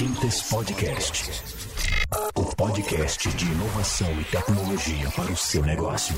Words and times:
Quintes 0.00 0.44
Podcast. 0.44 1.30
O 2.34 2.56
podcast 2.56 3.28
de 3.36 3.44
inovação 3.44 4.10
e 4.18 4.24
tecnologia 4.24 5.10
para 5.10 5.30
o 5.30 5.36
seu 5.36 5.62
negócio. 5.62 6.16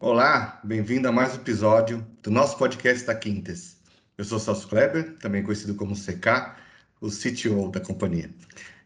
Olá, 0.00 0.58
bem-vindo 0.64 1.06
a 1.06 1.12
mais 1.12 1.34
um 1.34 1.36
episódio 1.36 2.06
do 2.22 2.30
nosso 2.30 2.56
podcast 2.56 3.04
da 3.04 3.14
Quintes. 3.14 3.76
Eu 4.16 4.24
sou 4.24 4.38
Celso 4.38 4.66
Kleber, 4.68 5.18
também 5.18 5.42
conhecido 5.42 5.74
como 5.74 5.94
CK, 5.94 6.56
o 6.98 7.10
CTO 7.10 7.70
da 7.70 7.78
companhia. 7.78 8.30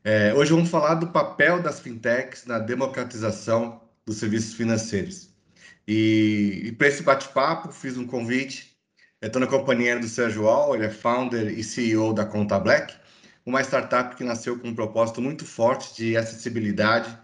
É, 0.03 0.35
hoje 0.35 0.51
vamos 0.51 0.69
falar 0.69 0.97
do 0.97 1.07
papel 1.07 1.63
das 1.63 1.79
fintechs 1.79 2.45
na 2.45 2.59
democratização 2.59 3.83
dos 4.05 4.17
serviços 4.17 4.55
financeiros. 4.55 5.31
E, 5.87 6.63
e 6.65 6.73
para 6.73 6.89
esse 6.89 7.05
bate-papo, 7.05 7.71
fiz 7.71 7.97
um 7.97 8.09
convite. 8.09 8.77
Estou 9.23 9.39
na 9.39 9.47
companhia 9.47 9.97
do 9.97 10.09
Sérgio 10.09 10.49
Al, 10.49 10.75
ele 10.75 10.87
é 10.87 10.91
founder 10.91 11.57
e 11.57 11.63
CEO 11.63 12.13
da 12.13 12.27
Conta 12.27 12.59
Black, 12.59 13.01
uma 13.45 13.61
startup 13.61 14.17
que 14.17 14.25
nasceu 14.25 14.59
com 14.59 14.69
um 14.69 14.75
propósito 14.75 15.21
muito 15.21 15.45
forte 15.45 15.95
de 15.95 16.17
acessibilidade 16.17 17.17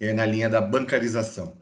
é, 0.00 0.12
na 0.12 0.24
linha 0.24 0.48
da 0.48 0.60
bancarização. 0.60 1.56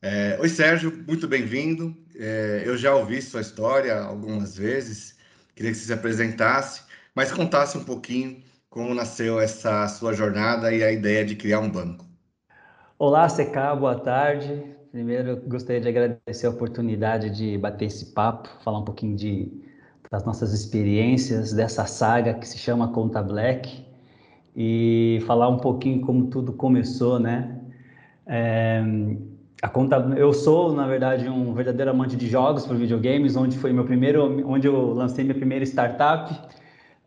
É, 0.00 0.36
Oi, 0.40 0.48
Sérgio, 0.48 1.04
muito 1.06 1.28
bem-vindo. 1.28 1.96
É, 2.16 2.62
eu 2.64 2.76
já 2.76 2.94
ouvi 2.94 3.22
sua 3.22 3.40
história 3.40 4.00
algumas 4.00 4.56
vezes, 4.56 5.16
queria 5.54 5.70
que 5.70 5.78
você 5.78 5.86
se 5.86 5.92
apresentasse, 5.92 6.82
mas 7.14 7.30
contasse 7.30 7.78
um 7.78 7.84
pouquinho 7.84 8.42
como 8.68 8.94
nasceu 8.94 9.38
essa 9.38 9.86
sua 9.86 10.14
jornada 10.14 10.72
e 10.72 10.82
a 10.82 10.90
ideia 10.90 11.24
de 11.24 11.36
criar 11.36 11.60
um 11.60 11.70
banco. 11.70 12.06
Olá, 12.98 13.28
CK, 13.28 13.78
boa 13.78 14.00
tarde. 14.00 14.74
Primeiro, 14.90 15.36
gostaria 15.46 15.80
de 15.80 15.88
agradecer 15.88 16.46
a 16.46 16.50
oportunidade 16.50 17.30
de 17.30 17.58
bater 17.58 17.86
esse 17.86 18.12
papo, 18.12 18.48
falar 18.62 18.78
um 18.78 18.84
pouquinho 18.84 19.16
de, 19.16 19.52
das 20.12 20.24
nossas 20.26 20.52
experiências, 20.52 21.54
dessa 21.54 21.86
saga 21.86 22.34
que 22.34 22.46
se 22.46 22.58
chama 22.58 22.88
Conta 22.88 23.22
Black, 23.22 23.82
e 24.54 25.22
falar 25.26 25.48
um 25.48 25.56
pouquinho 25.56 26.02
como 26.02 26.26
tudo 26.26 26.52
começou, 26.52 27.18
né? 27.18 27.58
É, 28.26 28.84
a 29.62 29.68
conta, 29.68 29.96
eu 30.18 30.34
sou, 30.34 30.74
na 30.74 30.86
verdade, 30.86 31.30
um 31.30 31.54
verdadeiro 31.54 31.90
amante 31.90 32.14
de 32.14 32.28
jogos 32.28 32.66
por 32.66 32.76
videogames, 32.76 33.36
onde 33.36 33.56
foi 33.56 33.72
meu 33.72 33.86
primeiro, 33.86 34.46
onde 34.46 34.68
eu 34.68 34.92
lancei 34.92 35.24
minha 35.24 35.34
primeira 35.34 35.64
startup. 35.64 36.30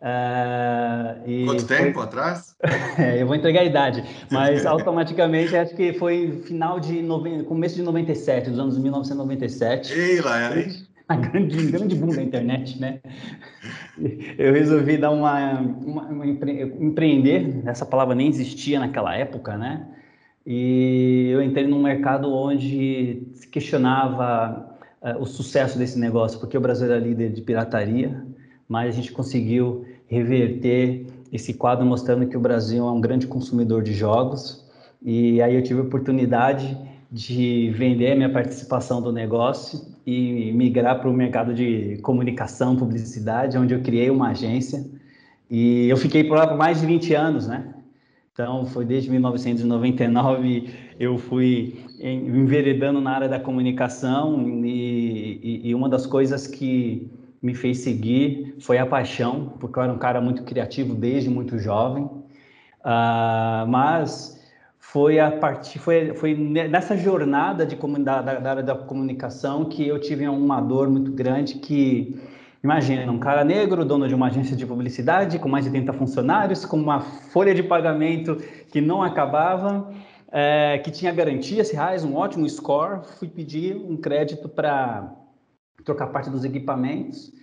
Uh, 0.02 1.46
Quanto 1.46 1.68
tempo 1.68 1.94
foi... 1.94 2.04
atrás? 2.04 2.56
é, 2.98 3.22
eu 3.22 3.28
vou 3.28 3.36
entregar 3.36 3.62
a 3.62 3.66
idade, 3.66 4.04
mas 4.32 4.66
automaticamente 4.66 5.56
acho 5.56 5.76
que 5.76 5.94
foi 5.94 6.42
final 6.44 6.80
de 6.80 7.04
nove... 7.04 7.44
começo 7.44 7.76
de 7.76 7.84
97, 7.84 8.50
dos 8.50 8.58
anos 8.58 8.80
1997. 8.80 9.94
Ei, 9.94 10.22
lá, 10.22 10.48
aí. 10.48 10.85
A 11.08 11.16
grande, 11.16 11.72
grande 11.72 11.96
boom 11.96 12.16
da 12.16 12.22
internet, 12.22 12.80
né? 12.80 13.00
Eu 14.38 14.52
resolvi 14.54 14.98
dar 14.98 15.12
uma, 15.12 15.60
uma, 15.60 16.04
uma 16.08 16.26
empre... 16.26 16.64
empreender, 16.80 17.62
essa 17.66 17.86
palavra 17.86 18.16
nem 18.16 18.28
existia 18.28 18.80
naquela 18.80 19.16
época, 19.16 19.56
né? 19.56 19.88
E 20.46 21.30
eu 21.32 21.44
entrei 21.44 21.68
num 21.68 21.82
mercado 21.82 22.32
onde 22.34 23.24
se 23.34 23.48
questionava 23.48 24.78
uh, 25.02 25.22
o 25.22 25.26
sucesso 25.28 25.78
desse 25.78 26.00
negócio, 26.00 26.40
porque 26.40 26.58
o 26.58 26.62
Brasil 26.62 26.88
era 26.88 27.00
líder 27.00 27.32
de 27.32 27.42
pirataria, 27.42 28.26
mas 28.68 28.90
a 28.90 28.92
gente 28.92 29.12
conseguiu 29.12 29.86
reverter 30.08 31.06
esse 31.32 31.54
quadro 31.54 31.86
mostrando 31.86 32.28
que 32.28 32.38
o 32.38 32.40
Brasil 32.40 32.88
é 32.88 32.92
um 32.92 33.02
grande 33.02 33.28
consumidor 33.28 33.84
de 33.84 33.94
jogos. 33.94 34.66
E 35.04 35.40
aí 35.40 35.54
eu 35.54 35.62
tive 35.62 35.82
a 35.82 35.84
oportunidade 35.84 36.76
de 37.12 37.72
vender 37.76 38.16
minha 38.16 38.32
participação 38.32 39.02
do 39.02 39.12
negócio 39.12 39.95
e 40.06 40.52
migrar 40.52 41.00
para 41.00 41.10
o 41.10 41.14
mercado 41.14 41.54
de 41.54 41.98
comunicação, 42.04 42.76
publicidade, 42.76 43.58
onde 43.58 43.74
eu 43.74 43.82
criei 43.82 44.10
uma 44.10 44.30
agência. 44.30 44.86
E 45.50 45.90
eu 45.90 45.98
fiquei 45.98 46.24
por 46.24 46.38
lá 46.38 46.48
por 46.48 46.58
mais 46.58 46.80
de 46.80 46.86
20 46.86 47.14
anos, 47.14 47.48
né? 47.48 47.74
Então, 48.32 48.66
foi 48.66 48.86
desde 48.86 49.10
1999 49.10 50.70
eu 51.00 51.18
fui 51.18 51.86
enveredando 52.00 53.00
na 53.00 53.12
área 53.12 53.30
da 53.30 53.40
comunicação 53.40 54.66
e, 54.66 55.40
e, 55.42 55.70
e 55.70 55.76
uma 55.76 55.88
das 55.88 56.06
coisas 56.06 56.46
que 56.46 57.10
me 57.42 57.54
fez 57.54 57.80
seguir 57.80 58.56
foi 58.60 58.78
a 58.78 58.86
paixão, 58.86 59.54
porque 59.60 59.80
eu 59.80 59.84
era 59.84 59.94
um 59.94 59.98
cara 59.98 60.20
muito 60.20 60.44
criativo 60.44 60.94
desde 60.94 61.30
muito 61.30 61.58
jovem. 61.58 62.04
Uh, 62.04 63.68
mas 63.68 64.36
foi 64.96 65.20
a 65.20 65.30
partir 65.30 65.78
foi, 65.78 66.14
foi 66.14 66.34
nessa 66.34 66.96
jornada 66.96 67.66
de 67.66 67.76
da, 68.02 68.22
da, 68.22 68.50
área 68.50 68.64
da 68.64 68.74
comunicação 68.74 69.66
que 69.66 69.86
eu 69.86 70.00
tive 70.00 70.26
uma 70.26 70.62
dor 70.62 70.90
muito 70.90 71.12
grande 71.12 71.56
que 71.56 72.18
imagina 72.64 73.12
um 73.12 73.20
cara 73.20 73.44
negro 73.44 73.84
dono 73.84 74.08
de 74.08 74.16
uma 74.16 74.28
agência 74.28 74.56
de 74.56 74.66
publicidade 74.66 75.38
com 75.38 75.50
mais 75.50 75.66
de 75.66 75.72
30 75.72 75.92
funcionários 75.92 76.64
com 76.64 76.78
uma 76.78 77.02
folha 77.02 77.54
de 77.54 77.62
pagamento 77.62 78.38
que 78.72 78.80
não 78.80 79.04
acabava 79.04 79.92
é, 80.32 80.78
que 80.78 80.90
tinha 80.90 81.12
garantias 81.12 81.72
reais 81.72 82.06
um 82.06 82.16
ótimo 82.16 82.48
score 82.48 83.02
fui 83.20 83.28
pedir 83.28 83.76
um 83.76 83.98
crédito 83.98 84.48
para 84.48 85.14
trocar 85.84 86.08
parte 86.08 86.30
dos 86.30 86.46
equipamentos. 86.46 87.34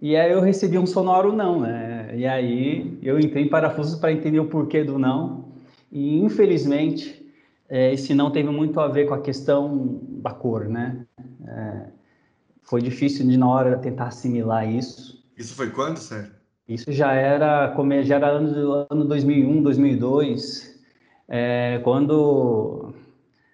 E 0.00 0.14
aí 0.14 0.30
eu 0.30 0.40
recebi 0.40 0.78
um 0.78 0.86
sonoro 0.86 1.32
não, 1.32 1.60
né? 1.60 2.12
E 2.14 2.24
aí 2.26 2.96
eu 3.02 3.18
entrei 3.18 3.42
em 3.42 3.48
parafusos 3.48 3.98
para 3.98 4.12
entender 4.12 4.38
o 4.38 4.46
porquê 4.46 4.84
do 4.84 4.98
não. 5.00 5.55
E 5.96 6.18
infelizmente 6.20 7.26
é, 7.70 7.94
esse 7.94 8.14
não 8.14 8.30
teve 8.30 8.50
muito 8.50 8.78
a 8.78 8.86
ver 8.86 9.06
com 9.06 9.14
a 9.14 9.20
questão 9.22 9.98
da 10.22 10.30
cor, 10.30 10.68
né? 10.68 11.06
É, 11.48 11.86
foi 12.62 12.82
difícil 12.82 13.26
de 13.26 13.38
na 13.38 13.48
hora 13.48 13.78
tentar 13.78 14.08
assimilar 14.08 14.70
isso. 14.70 15.24
Isso 15.38 15.54
foi 15.54 15.70
quando, 15.70 15.96
Sérgio? 15.96 16.34
Isso 16.68 16.92
já 16.92 17.14
era, 17.14 17.74
já 18.02 18.16
era 18.16 18.28
ano, 18.28 18.86
ano 18.90 19.04
2001, 19.06 19.62
2002, 19.62 20.78
é, 21.28 21.80
quando 21.82 22.92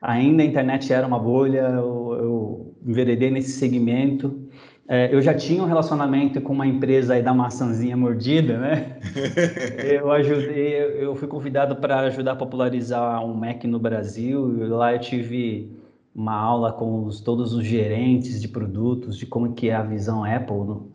ainda 0.00 0.42
a 0.42 0.46
internet 0.46 0.92
era 0.92 1.06
uma 1.06 1.20
bolha, 1.20 1.60
eu, 1.60 2.16
eu 2.18 2.74
enveredei 2.84 3.30
nesse 3.30 3.52
segmento. 3.52 4.41
É, 4.88 5.14
eu 5.14 5.22
já 5.22 5.32
tinha 5.32 5.62
um 5.62 5.66
relacionamento 5.66 6.40
com 6.40 6.52
uma 6.52 6.66
empresa 6.66 7.14
aí 7.14 7.22
da 7.22 7.32
maçãzinha 7.32 7.96
mordida, 7.96 8.58
né? 8.58 8.98
eu 9.90 10.10
ajudei, 10.10 10.74
eu 11.04 11.14
fui 11.14 11.28
convidado 11.28 11.76
para 11.76 12.00
ajudar 12.00 12.32
a 12.32 12.36
popularizar 12.36 13.24
um 13.24 13.32
Mac 13.32 13.64
no 13.64 13.78
Brasil. 13.78 14.64
E 14.64 14.68
lá 14.68 14.92
eu 14.92 14.98
tive 14.98 15.70
uma 16.14 16.34
aula 16.34 16.72
com 16.72 17.04
os, 17.04 17.20
todos 17.20 17.54
os 17.54 17.64
gerentes 17.64 18.40
de 18.40 18.48
produtos, 18.48 19.16
de 19.16 19.24
como 19.24 19.52
que 19.54 19.70
é 19.70 19.74
a 19.74 19.82
visão 19.82 20.24
Apple. 20.24 20.56
No, 20.56 20.90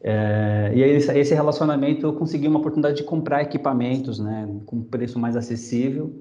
é, 0.00 0.72
e 0.74 0.82
aí, 0.82 0.90
esse 0.96 1.34
relacionamento 1.34 2.06
eu 2.06 2.12
consegui 2.14 2.48
uma 2.48 2.58
oportunidade 2.58 2.96
de 2.96 3.04
comprar 3.04 3.42
equipamentos, 3.42 4.18
né, 4.18 4.48
com 4.64 4.82
preço 4.82 5.18
mais 5.18 5.36
acessível. 5.36 6.12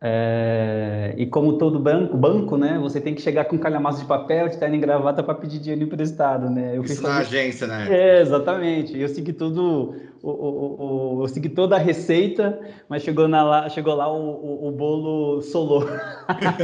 É, 0.00 1.12
e 1.16 1.26
como 1.26 1.58
todo 1.58 1.80
banco, 1.80 2.16
banco, 2.16 2.56
né, 2.56 2.78
você 2.80 3.00
tem 3.00 3.16
que 3.16 3.20
chegar 3.20 3.46
com 3.46 3.58
calhamaço 3.58 4.00
de 4.00 4.06
papel, 4.06 4.48
de 4.48 4.56
terno 4.56 4.76
e 4.76 4.78
gravata 4.78 5.24
para 5.24 5.34
pedir 5.34 5.58
dinheiro 5.58 5.82
emprestado, 5.82 6.48
né? 6.48 6.76
Eu 6.76 6.84
Isso 6.84 7.02
na 7.02 7.18
agência, 7.18 7.66
né? 7.66 7.88
É, 7.90 8.20
exatamente. 8.20 8.96
Eu 8.96 9.08
segui 9.08 9.32
tudo, 9.32 9.96
o, 10.22 10.30
o, 10.30 11.16
o, 11.16 11.22
eu 11.24 11.28
segui 11.28 11.48
toda 11.48 11.74
a 11.74 11.80
receita, 11.80 12.60
mas 12.88 13.02
chegou, 13.02 13.26
na, 13.26 13.42
lá, 13.42 13.68
chegou 13.68 13.92
lá 13.96 14.08
o, 14.12 14.68
o, 14.68 14.70
bolo 14.70 15.42
solou. 15.42 15.84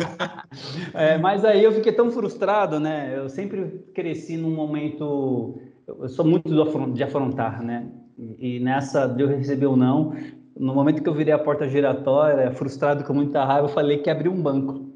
é, 0.95 1.19
mas 1.19 1.45
aí 1.45 1.65
eu 1.65 1.73
fiquei 1.73 1.91
tão 1.93 2.13
frustrado, 2.13 2.79
né? 2.79 3.15
Eu 3.17 3.29
sempre 3.29 3.85
cresci 3.93 4.37
num 4.37 4.53
momento, 4.53 5.59
eu 5.89 6.09
sou 6.09 6.25
muito 6.25 6.49
de 6.93 7.03
afrontar, 7.03 7.61
né? 7.65 7.85
E 8.39 8.61
nessa 8.61 9.09
de 9.09 9.25
eu 9.25 9.29
receber 9.29 9.67
o 9.67 9.75
não, 9.75 10.15
no 10.57 10.75
momento 10.75 11.03
que 11.03 11.09
eu 11.09 11.15
virei 11.15 11.33
a 11.33 11.39
porta 11.39 11.69
giratória, 11.69 12.51
frustrado 12.53 13.05
com 13.05 13.13
muita 13.13 13.45
raiva, 13.45 13.67
eu 13.67 13.73
falei 13.73 13.99
que 13.99 14.11
abri 14.11 14.29
um 14.29 14.41
banco. 14.41 14.93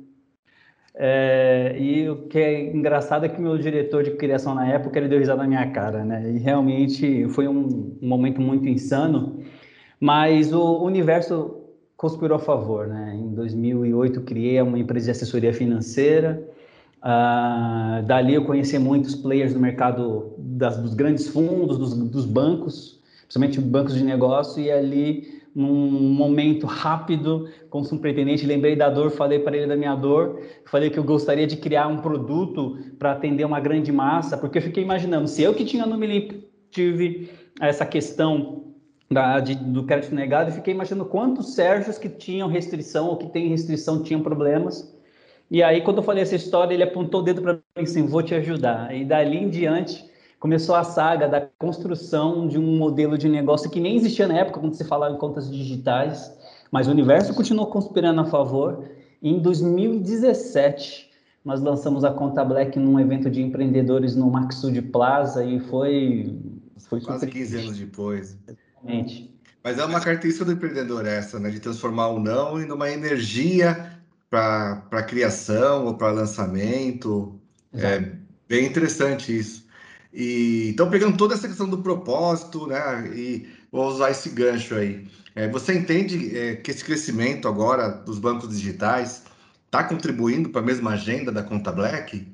É, 0.95 1.77
e 1.79 2.09
o 2.09 2.27
que 2.27 2.39
é 2.39 2.75
engraçado 2.75 3.25
é 3.25 3.29
que 3.29 3.41
meu 3.41 3.57
diretor 3.57 4.03
de 4.03 4.13
criação 4.13 4.55
na 4.55 4.67
época 4.67 4.99
ele 4.99 5.07
deu 5.09 5.19
risada 5.21 5.43
na 5.43 5.49
minha 5.49 5.71
cara, 5.71 6.05
né? 6.05 6.29
E 6.33 6.39
realmente 6.39 7.29
foi 7.29 7.47
um, 7.47 7.97
um 8.03 8.09
momento 8.09 8.41
muito 8.41 8.69
insano, 8.69 9.39
mas 10.01 10.53
o 10.53 10.83
universo 10.83 11.59
conspirou 11.97 12.37
a 12.37 12.41
favor, 12.41 12.89
né? 12.89 13.15
Em 13.15 13.33
2008 13.35 14.23
criei 14.23 14.61
uma 14.61 14.79
empresa 14.79 15.07
de 15.07 15.11
assessoria 15.13 15.53
financeira. 15.53 16.43
Ah, 17.01 18.03
dali 18.05 18.35
eu 18.35 18.45
conheci 18.45 18.77
muitos 18.77 19.15
players 19.15 19.55
do 19.55 19.61
mercado 19.61 20.33
das, 20.37 20.79
dos 20.79 20.95
grandes 20.95 21.29
fundos, 21.29 21.79
dos, 21.79 21.95
dos 21.95 22.27
bancos, 22.27 23.01
principalmente 23.23 23.61
bancos 23.61 23.95
de 23.95 24.03
negócio, 24.03 24.61
e 24.61 24.69
ali 24.69 25.39
num 25.59 25.91
momento 26.15 26.69
rápido, 26.69 27.49
como 27.69 27.85
pretendente, 27.99 28.47
lembrei 28.47 28.77
da 28.77 28.89
dor, 28.89 29.11
falei 29.11 29.41
para 29.41 29.57
ele 29.57 29.67
da 29.67 29.75
minha 29.75 29.97
dor, 29.97 30.41
falei 30.65 30.89
que 30.89 30.97
eu 30.97 31.03
gostaria 31.03 31.49
de 31.49 31.57
criar 31.57 31.89
um 31.89 31.97
produto 31.97 32.79
para 32.97 33.11
atender 33.11 33.45
uma 33.45 33.59
grande 33.59 33.91
massa, 33.91 34.39
porque 34.39 34.59
eu 34.59 34.63
fiquei 34.63 34.85
imaginando, 34.85 35.27
se 35.27 35.43
eu 35.43 35.53
que 35.53 35.65
tinha 35.65 35.85
no 35.85 35.99
Milimp 35.99 36.45
tive 36.71 37.31
essa 37.61 37.85
questão 37.85 38.67
da, 39.11 39.41
de, 39.41 39.57
do 39.57 39.83
crédito 39.83 40.15
negado, 40.15 40.53
fiquei 40.53 40.73
imaginando 40.73 41.07
quantos 41.07 41.55
Sérgios 41.55 41.99
que 41.99 42.09
tinham 42.09 42.47
restrição 42.47 43.09
ou 43.09 43.17
que 43.17 43.27
têm 43.27 43.49
restrição 43.49 44.01
tinham 44.01 44.23
problemas. 44.23 44.97
E 45.51 45.61
aí, 45.61 45.81
quando 45.81 45.97
eu 45.97 46.03
falei 46.05 46.23
essa 46.23 46.37
história, 46.37 46.73
ele 46.73 46.85
apontou 46.85 47.21
o 47.21 47.25
dedo 47.25 47.43
para 47.43 47.55
mim 47.55 47.83
assim: 47.83 48.07
vou 48.07 48.23
te 48.23 48.35
ajudar. 48.35 48.95
E 48.95 49.05
dali 49.05 49.39
em 49.39 49.49
diante, 49.49 50.08
começou 50.39 50.75
a 50.75 50.85
saga 50.85 51.29
da 51.29 51.41
construção 51.59 52.47
de 52.47 52.59
um 52.59 52.77
modelo 52.77 53.19
de 53.19 53.29
negócio 53.29 53.71
que 53.71 53.81
nem 53.81 53.97
existia 53.97 54.27
na 54.27 54.39
época 54.39 54.61
quando 54.61 54.75
se 54.75 54.85
falava 54.85 55.15
em 55.15 55.19
contas 55.19 55.51
digitais, 55.51 56.33
mas 56.71 56.87
o 56.87 56.91
universo 56.91 57.35
continuou 57.35 57.67
conspirando 57.67 58.21
a 58.21 58.25
favor. 58.25 58.89
Em 59.23 59.41
2017, 59.41 61.11
nós 61.45 61.61
lançamos 61.61 62.05
a 62.05 62.13
conta 62.13 62.45
Black 62.45 62.79
num 62.79 63.01
evento 63.01 63.31
de 63.31 63.43
empreendedores 63.43 64.15
no 64.15 64.31
Maxud 64.31 64.81
Plaza 64.83 65.45
e 65.45 65.59
foi 65.61 66.39
foi 66.89 67.01
quase 67.01 67.27
15 67.27 67.57
anos 67.59 67.79
depois. 67.79 68.39
Exatamente. 68.47 69.35
Mas 69.63 69.79
é 69.79 69.85
uma 69.85 70.01
característica 70.01 70.45
do 70.45 70.53
empreendedor 70.53 71.05
essa, 71.05 71.39
né, 71.39 71.51
de 71.51 71.61
transformar 71.61 72.09
o 72.09 72.19
não 72.19 72.61
em 72.61 72.71
uma 72.71 72.91
energia 72.91 73.93
para 74.31 75.03
criação 75.03 75.87
ou 75.87 75.95
para 75.95 76.13
lançamento. 76.13 77.39
É 77.75 77.79
Exato. 77.79 78.05
É 78.05 78.13
bem 78.49 78.67
interessante 78.67 79.37
isso. 79.37 79.68
E, 80.19 80.71
então, 80.71 80.91
pegando 80.91 81.17
toda 81.17 81.35
essa 81.35 81.47
questão 81.47 81.69
do 81.69 81.79
propósito, 81.79 82.67
né, 82.67 83.09
e 83.15 83.47
vou 83.71 83.87
usar 83.87 84.11
esse 84.11 84.31
gancho 84.31 84.75
aí. 84.75 85.07
É, 85.33 85.49
você 85.49 85.79
entende 85.79 86.37
é, 86.37 86.57
que 86.57 86.73
esse 86.73 86.85
crescimento 86.85 87.47
agora 87.47 87.89
dos 87.89 88.19
bancos 88.19 88.49
digitais 88.49 89.23
está 89.65 89.85
contribuindo 89.85 90.49
para 90.49 90.61
a 90.61 90.65
mesma 90.65 90.91
agenda 90.91 91.31
da 91.31 91.41
Conta 91.45 91.71
Black? 91.71 92.27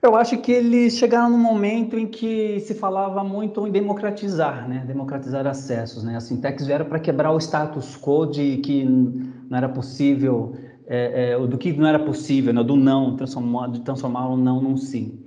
Eu 0.00 0.16
acho 0.16 0.38
que 0.38 0.50
eles 0.50 0.96
chegaram 0.96 1.28
num 1.28 1.36
momento 1.36 1.98
em 1.98 2.06
que 2.06 2.58
se 2.60 2.74
falava 2.74 3.22
muito 3.22 3.66
em 3.66 3.70
democratizar, 3.70 4.66
né? 4.66 4.82
democratizar 4.86 5.46
acessos. 5.46 6.02
Né? 6.02 6.16
As 6.16 6.26
fintechs 6.26 6.66
vieram 6.66 6.86
para 6.86 6.98
quebrar 6.98 7.32
o 7.32 7.38
status 7.38 7.98
quo 7.98 8.24
de 8.24 8.56
que 8.56 8.82
não 8.82 9.58
era 9.58 9.68
possível, 9.68 10.56
é, 10.86 11.32
é, 11.32 11.46
do 11.46 11.58
que 11.58 11.70
não 11.74 11.86
era 11.86 11.98
possível, 11.98 12.54
né? 12.54 12.64
do 12.64 12.76
não, 12.76 13.14
transformar, 13.14 13.68
de 13.68 13.80
transformar 13.82 14.28
o 14.28 14.38
não 14.38 14.58
num 14.62 14.78
sim. 14.78 15.22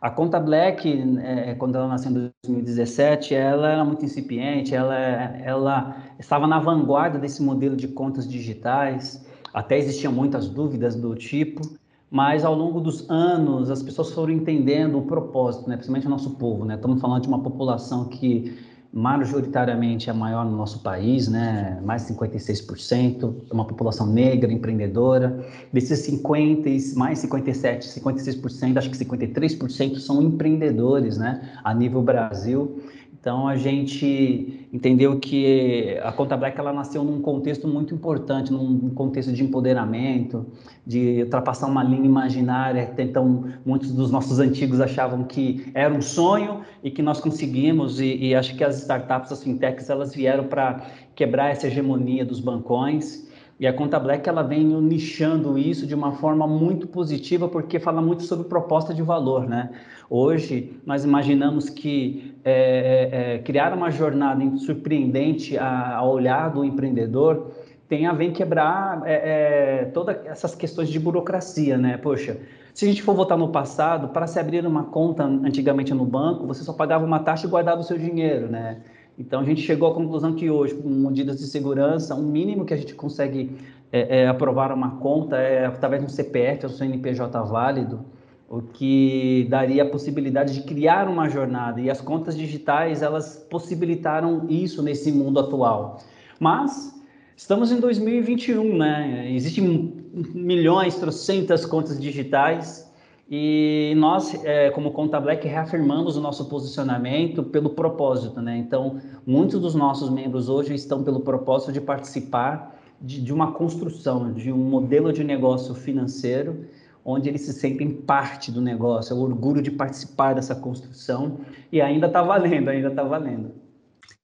A 0.00 0.10
conta 0.10 0.38
Black, 0.38 0.88
é, 1.22 1.54
quando 1.56 1.74
ela 1.76 1.88
nasceu 1.88 2.12
em 2.12 2.30
2017, 2.44 3.34
ela 3.34 3.68
era 3.68 3.84
muito 3.84 4.04
incipiente, 4.04 4.72
ela, 4.72 4.94
ela 4.94 5.96
estava 6.18 6.46
na 6.46 6.60
vanguarda 6.60 7.18
desse 7.18 7.42
modelo 7.42 7.76
de 7.76 7.88
contas 7.88 8.28
digitais, 8.28 9.26
até 9.52 9.76
existiam 9.76 10.12
muitas 10.12 10.48
dúvidas 10.48 10.94
do 10.94 11.16
tipo, 11.16 11.62
mas 12.10 12.44
ao 12.44 12.54
longo 12.54 12.80
dos 12.80 13.10
anos 13.10 13.70
as 13.70 13.82
pessoas 13.82 14.12
foram 14.12 14.32
entendendo 14.32 14.98
o 14.98 15.02
propósito, 15.02 15.68
né? 15.68 15.76
principalmente 15.76 16.06
o 16.06 16.10
nosso 16.10 16.30
povo. 16.36 16.64
Né? 16.64 16.76
Estamos 16.76 17.00
falando 17.00 17.22
de 17.22 17.28
uma 17.28 17.42
população 17.42 18.04
que 18.04 18.56
majoritariamente 18.98 20.10
é 20.10 20.12
maior 20.12 20.44
no 20.44 20.56
nosso 20.56 20.80
país, 20.80 21.28
né? 21.28 21.80
mais 21.84 22.04
de 22.04 22.14
56%, 22.14 23.32
é 23.48 23.54
uma 23.54 23.64
população 23.64 24.08
negra, 24.08 24.52
empreendedora. 24.52 25.38
Desses 25.72 26.00
50, 26.00 26.68
mais 26.96 27.20
57, 27.20 27.86
56%, 27.86 28.76
acho 28.76 28.90
que 28.90 28.98
53% 28.98 29.98
são 29.98 30.20
empreendedores 30.20 31.16
né? 31.16 31.48
a 31.62 31.72
nível 31.72 32.02
Brasil. 32.02 32.82
Então 33.28 33.46
a 33.46 33.56
gente 33.56 34.66
entendeu 34.72 35.20
que 35.20 35.98
a 36.02 36.10
Conta 36.10 36.34
Black 36.34 36.58
ela 36.58 36.72
nasceu 36.72 37.04
num 37.04 37.20
contexto 37.20 37.68
muito 37.68 37.94
importante, 37.94 38.50
num 38.50 38.88
contexto 38.88 39.34
de 39.34 39.44
empoderamento, 39.44 40.46
de 40.86 41.24
ultrapassar 41.24 41.66
uma 41.66 41.84
linha 41.84 42.06
imaginária. 42.06 42.90
Então 42.96 43.52
muitos 43.66 43.92
dos 43.92 44.10
nossos 44.10 44.38
antigos 44.38 44.80
achavam 44.80 45.24
que 45.24 45.70
era 45.74 45.92
um 45.92 46.00
sonho 46.00 46.62
e 46.82 46.90
que 46.90 47.02
nós 47.02 47.20
conseguimos. 47.20 48.00
E, 48.00 48.16
e 48.16 48.34
acho 48.34 48.56
que 48.56 48.64
as 48.64 48.78
startups, 48.78 49.30
as 49.30 49.44
fintechs, 49.44 49.90
elas 49.90 50.14
vieram 50.14 50.44
para 50.44 50.86
quebrar 51.14 51.50
essa 51.50 51.66
hegemonia 51.66 52.24
dos 52.24 52.40
bancões 52.40 53.28
e 53.60 53.66
a 53.66 53.72
Conta 53.72 53.98
Black 53.98 54.28
ela 54.28 54.42
vem 54.42 54.64
nichando 54.64 55.58
isso 55.58 55.84
de 55.84 55.92
uma 55.92 56.12
forma 56.12 56.46
muito 56.46 56.86
positiva, 56.86 57.48
porque 57.48 57.80
fala 57.80 58.00
muito 58.00 58.22
sobre 58.22 58.48
proposta 58.48 58.94
de 58.94 59.02
valor, 59.02 59.48
né? 59.48 59.70
Hoje 60.08 60.80
nós 60.86 61.04
imaginamos 61.04 61.68
que 61.68 62.27
é, 62.44 62.52
é, 62.52 63.34
é 63.34 63.38
criar 63.38 63.72
uma 63.72 63.90
jornada 63.90 64.44
surpreendente 64.56 65.56
ao 65.58 66.10
olhar 66.10 66.50
do 66.50 66.64
empreendedor 66.64 67.52
tem 67.88 68.06
a 68.06 68.12
ver 68.12 68.32
quebrar 68.32 69.02
é, 69.06 69.12
é, 69.12 69.84
todas 69.86 70.16
essas 70.26 70.54
questões 70.54 70.90
de 70.90 71.00
burocracia, 71.00 71.78
né? 71.78 71.96
Poxa, 71.96 72.38
se 72.74 72.84
a 72.84 72.88
gente 72.88 73.02
for 73.02 73.14
voltar 73.14 73.36
no 73.36 73.48
passado, 73.48 74.08
para 74.08 74.26
se 74.26 74.38
abrir 74.38 74.64
uma 74.66 74.84
conta 74.84 75.24
antigamente 75.24 75.94
no 75.94 76.04
banco, 76.04 76.46
você 76.46 76.62
só 76.62 76.72
pagava 76.72 77.04
uma 77.04 77.18
taxa 77.20 77.46
e 77.46 77.50
guardava 77.50 77.80
o 77.80 77.84
seu 77.84 77.96
dinheiro, 77.96 78.48
né? 78.48 78.82
Então, 79.18 79.40
a 79.40 79.44
gente 79.44 79.62
chegou 79.62 79.90
à 79.90 79.94
conclusão 79.94 80.34
que 80.34 80.48
hoje, 80.48 80.74
com 80.74 80.88
medidas 80.88 81.38
de 81.38 81.46
segurança, 81.46 82.14
o 82.14 82.22
mínimo 82.22 82.64
que 82.64 82.72
a 82.72 82.76
gente 82.76 82.94
consegue 82.94 83.56
é, 83.90 84.20
é, 84.20 84.28
aprovar 84.28 84.70
uma 84.70 84.98
conta 84.98 85.36
é 85.38 85.66
através 85.66 86.02
de 86.02 86.06
um 86.06 86.08
CPF 86.08 86.66
ou 86.66 86.70
CNPJ 86.70 87.42
válido, 87.42 88.04
o 88.48 88.62
que 88.62 89.46
daria 89.50 89.82
a 89.82 89.88
possibilidade 89.88 90.54
de 90.54 90.62
criar 90.62 91.06
uma 91.06 91.28
jornada. 91.28 91.80
E 91.80 91.90
as 91.90 92.00
contas 92.00 92.36
digitais, 92.36 93.02
elas 93.02 93.46
possibilitaram 93.50 94.46
isso 94.48 94.82
nesse 94.82 95.12
mundo 95.12 95.38
atual. 95.38 96.00
Mas 96.40 96.94
estamos 97.36 97.70
em 97.70 97.78
2021, 97.78 98.78
né? 98.78 99.30
Existem 99.32 99.92
milhões, 100.34 100.96
trocentas 100.96 101.66
contas 101.66 102.00
digitais 102.00 102.88
e 103.30 103.92
nós, 103.98 104.42
é, 104.42 104.70
como 104.70 104.90
Conta 104.92 105.20
Black, 105.20 105.46
reafirmamos 105.46 106.16
o 106.16 106.20
nosso 106.20 106.46
posicionamento 106.46 107.42
pelo 107.42 107.70
propósito, 107.70 108.40
né? 108.40 108.56
Então, 108.56 108.98
muitos 109.26 109.60
dos 109.60 109.74
nossos 109.74 110.08
membros 110.08 110.48
hoje 110.48 110.74
estão 110.74 111.02
pelo 111.02 111.20
propósito 111.20 111.70
de 111.70 111.80
participar 111.82 112.74
de, 112.98 113.20
de 113.20 113.30
uma 113.30 113.52
construção, 113.52 114.32
de 114.32 114.50
um 114.50 114.56
modelo 114.56 115.12
de 115.12 115.22
negócio 115.22 115.74
financeiro, 115.74 116.64
onde 117.10 117.30
eles 117.30 117.40
se 117.40 117.54
sentem 117.54 117.90
parte 117.90 118.52
do 118.52 118.60
negócio, 118.60 119.14
é 119.14 119.16
o 119.16 119.20
orgulho 119.20 119.62
de 119.62 119.70
participar 119.70 120.34
dessa 120.34 120.54
construção, 120.54 121.40
e 121.72 121.80
ainda 121.80 122.06
está 122.06 122.20
valendo, 122.20 122.68
ainda 122.68 122.88
está 122.88 123.02
valendo. 123.02 123.54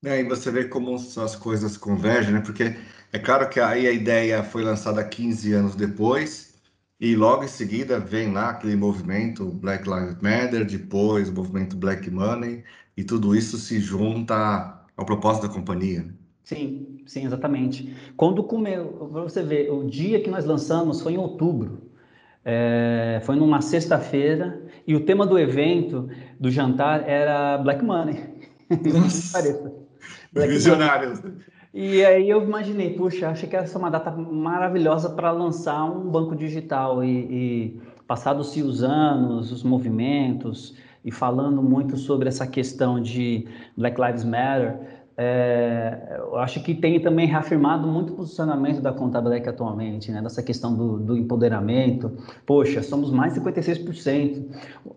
É, 0.03 0.19
e 0.19 0.23
você 0.23 0.51
vê 0.51 0.65
como 0.65 0.93
as 0.93 1.35
coisas 1.35 1.77
convergem, 1.77 2.33
né? 2.33 2.41
Porque 2.41 2.75
é 3.11 3.17
claro 3.17 3.49
que 3.49 3.59
aí 3.59 3.87
a 3.87 3.91
ideia 3.91 4.43
foi 4.43 4.63
lançada 4.63 5.03
15 5.03 5.51
anos 5.51 5.75
depois, 5.75 6.53
e 6.99 7.15
logo 7.15 7.43
em 7.43 7.47
seguida 7.47 7.99
vem 7.99 8.31
lá 8.31 8.51
aquele 8.51 8.75
movimento 8.75 9.45
Black 9.45 9.89
Lives 9.89 10.21
Matter, 10.21 10.63
depois 10.63 11.27
o 11.27 11.33
movimento 11.33 11.75
Black 11.75 12.07
Money, 12.11 12.63
e 12.95 13.03
tudo 13.03 13.35
isso 13.35 13.57
se 13.57 13.79
junta 13.79 14.79
ao 14.95 15.05
propósito 15.05 15.47
da 15.47 15.53
companhia. 15.53 16.03
Né? 16.03 16.13
Sim, 16.43 17.01
sim, 17.07 17.25
exatamente. 17.25 17.95
Quando 18.15 18.43
comeu, 18.43 19.09
você 19.11 19.41
ver, 19.41 19.71
o 19.71 19.89
dia 19.89 20.21
que 20.21 20.29
nós 20.29 20.45
lançamos 20.45 21.01
foi 21.01 21.13
em 21.13 21.17
outubro. 21.17 21.84
É, 22.47 23.19
foi 23.23 23.35
numa 23.35 23.59
sexta-feira 23.59 24.61
e 24.85 24.95
o 24.95 24.99
tema 24.99 25.25
do 25.25 25.37
evento, 25.39 26.07
do 26.39 26.51
jantar, 26.51 27.09
era 27.09 27.57
Black 27.57 27.83
Money. 27.83 28.23
Nossa, 28.93 29.41
Black 30.31 30.51
Visionários. 30.51 31.21
Money. 31.21 31.37
E 31.73 32.05
aí 32.05 32.29
eu 32.29 32.41
imaginei, 32.41 32.93
puxa, 32.93 33.29
achei 33.29 33.49
que 33.49 33.55
essa 33.55 33.77
é 33.77 33.79
uma 33.79 33.91
data 33.91 34.09
maravilhosa 34.09 35.09
para 35.09 35.29
lançar 35.31 35.83
um 35.83 36.09
banco 36.09 36.33
digital 36.33 37.03
e, 37.03 37.09
e 37.09 37.81
passados-se 38.07 38.61
os 38.61 38.81
anos, 38.81 39.51
os 39.51 39.61
movimentos 39.61 40.73
e 41.03 41.11
falando 41.11 41.61
muito 41.61 41.97
sobre 41.97 42.29
essa 42.29 42.47
questão 42.47 43.01
de 43.01 43.45
Black 43.75 43.99
Lives 43.99 44.23
Matter, 44.23 44.79
é, 45.17 46.17
eu 46.19 46.37
acho 46.37 46.61
que 46.61 46.73
tem 46.73 46.99
também 46.99 47.25
reafirmado 47.25 47.87
muito 47.87 48.11
o 48.11 48.15
posicionamento 48.17 48.81
da 48.81 48.91
Conta 48.91 49.21
Black 49.21 49.47
atualmente, 49.47 50.11
né? 50.11 50.21
Dessa 50.21 50.43
questão 50.43 50.75
do, 50.75 50.97
do 50.97 51.17
empoderamento. 51.17 52.11
Poxa, 52.45 52.83
somos 52.83 53.11
mais 53.11 53.33
de 53.33 53.39
56%. 53.39 54.45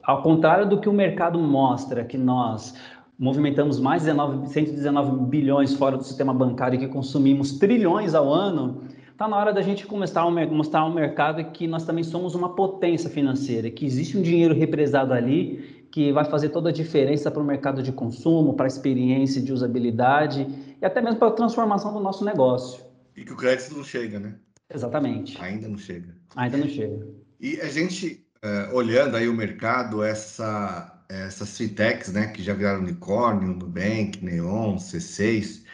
Ao 0.02 0.20
contrário 0.20 0.68
do 0.68 0.80
que 0.80 0.88
o 0.88 0.92
mercado 0.92 1.38
mostra, 1.38 2.04
que 2.04 2.18
nós 2.18 2.75
movimentamos 3.16 3.78
mais 3.78 4.02
de 4.02 4.08
19, 4.08 4.48
119 4.48 5.26
bilhões 5.26 5.75
fora 5.75 5.96
do 5.96 6.02
sistema 6.02 6.34
bancário 6.34 6.76
e 6.76 6.78
que 6.78 6.88
consumimos 6.88 7.52
trilhões 7.58 8.14
ao 8.14 8.32
ano, 8.32 8.82
está 9.10 9.28
na 9.28 9.37
hora 9.37 9.52
da 9.52 9.62
gente 9.62 9.87
começar 9.87 10.22
a 10.22 10.30
mostrar 10.30 10.80
ao 10.80 10.92
mercado 10.92 11.44
que 11.52 11.66
nós 11.66 11.84
também 11.84 12.04
somos 12.04 12.34
uma 12.34 12.54
potência 12.54 13.10
financeira, 13.10 13.70
que 13.70 13.84
existe 13.84 14.16
um 14.16 14.22
dinheiro 14.22 14.54
represado 14.54 15.12
ali 15.12 15.77
que 15.90 16.12
vai 16.12 16.25
fazer 16.25 16.50
toda 16.50 16.68
a 16.71 16.73
diferença 16.73 17.30
para 17.30 17.42
o 17.42 17.45
mercado 17.45 17.83
de 17.83 17.92
consumo, 17.92 18.54
para 18.54 18.66
a 18.66 18.68
experiência 18.68 19.40
de 19.40 19.52
usabilidade 19.52 20.47
e 20.80 20.85
até 20.85 21.00
mesmo 21.00 21.18
para 21.18 21.28
a 21.28 21.33
transformação 21.33 21.92
do 21.92 22.00
nosso 22.00 22.25
negócio. 22.25 22.85
E 23.16 23.25
que 23.25 23.33
o 23.33 23.37
crédito 23.37 23.76
não 23.76 23.85
chega, 23.85 24.21
né? 24.21 24.35
Exatamente. 24.73 25.40
Ainda 25.40 25.68
não 25.68 25.78
chega. 25.78 26.14
Ainda 26.37 26.57
não 26.59 26.68
chega. 26.68 27.07
E 27.40 27.61
a 27.61 27.68
gente, 27.68 28.26
uh, 28.45 28.75
olhando 28.75 29.16
aí 29.16 29.28
o 29.28 29.35
mercado, 29.35 30.02
essa 30.02 30.95
essas 31.09 31.57
fintechs, 31.57 32.12
né, 32.12 32.26
que 32.26 32.42
já 32.42 32.52
viraram 32.52 32.80
unicórnio, 32.80 33.49
Nubank, 33.49 34.23
Neon, 34.23 34.76
C6, 34.76 35.64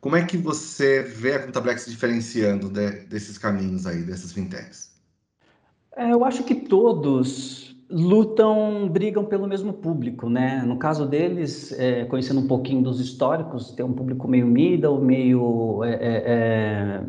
como 0.00 0.16
é 0.16 0.24
que 0.24 0.36
você 0.36 1.02
vê 1.02 1.36
a 1.36 1.46
Conta 1.46 1.60
Black 1.62 1.80
se 1.80 1.90
diferenciando 1.90 2.68
de, 2.68 2.90
desses 3.06 3.38
caminhos 3.38 3.86
aí, 3.86 4.02
dessas 4.02 4.32
fintechs? 4.32 4.92
É, 5.96 6.12
eu 6.12 6.22
acho 6.24 6.44
que 6.44 6.54
todos 6.54 7.63
lutam, 7.90 8.88
brigam 8.88 9.24
pelo 9.24 9.46
mesmo 9.46 9.72
público, 9.72 10.28
né? 10.28 10.62
No 10.66 10.76
caso 10.76 11.06
deles, 11.06 11.72
é, 11.78 12.04
conhecendo 12.04 12.40
um 12.40 12.48
pouquinho 12.48 12.82
dos 12.82 13.00
históricos, 13.00 13.70
tem 13.72 13.84
um 13.84 13.92
público 13.92 14.26
meio 14.26 14.46
middle, 14.46 15.00
meio 15.00 15.82
é, 15.84 15.92
é, 15.92 16.22
é 16.26 17.04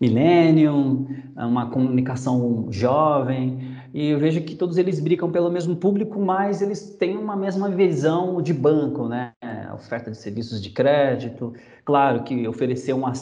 millennium, 0.00 1.06
uma 1.36 1.70
comunicação 1.70 2.66
jovem, 2.70 3.76
E 3.92 4.10
eu 4.10 4.18
vejo 4.18 4.42
que 4.42 4.54
todos 4.54 4.78
eles 4.78 5.00
brigam 5.00 5.32
pelo 5.32 5.50
mesmo 5.50 5.74
público, 5.74 6.20
mas 6.20 6.62
eles 6.62 6.94
têm 6.96 7.16
uma 7.16 7.34
mesma 7.34 7.68
visão 7.68 8.40
de 8.40 8.52
banco, 8.54 9.08
né? 9.08 9.32
oferta 9.74 10.10
de 10.10 10.16
serviços 10.16 10.60
de 10.60 10.70
crédito, 10.70 11.52
claro 11.84 12.22
que 12.22 12.46
oferecer 12.46 12.92
uma, 12.92 13.12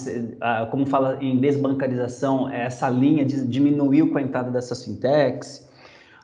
como 0.70 0.86
fala 0.86 1.18
em 1.22 1.38
desbancarização, 1.38 2.48
essa 2.48 2.88
linha 2.88 3.25
de 3.25 3.46
diminuir 3.46 4.10
com 4.10 4.18
a 4.18 4.22
entrada 4.22 4.50
dessas 4.50 4.84
fintechs, 4.84 5.65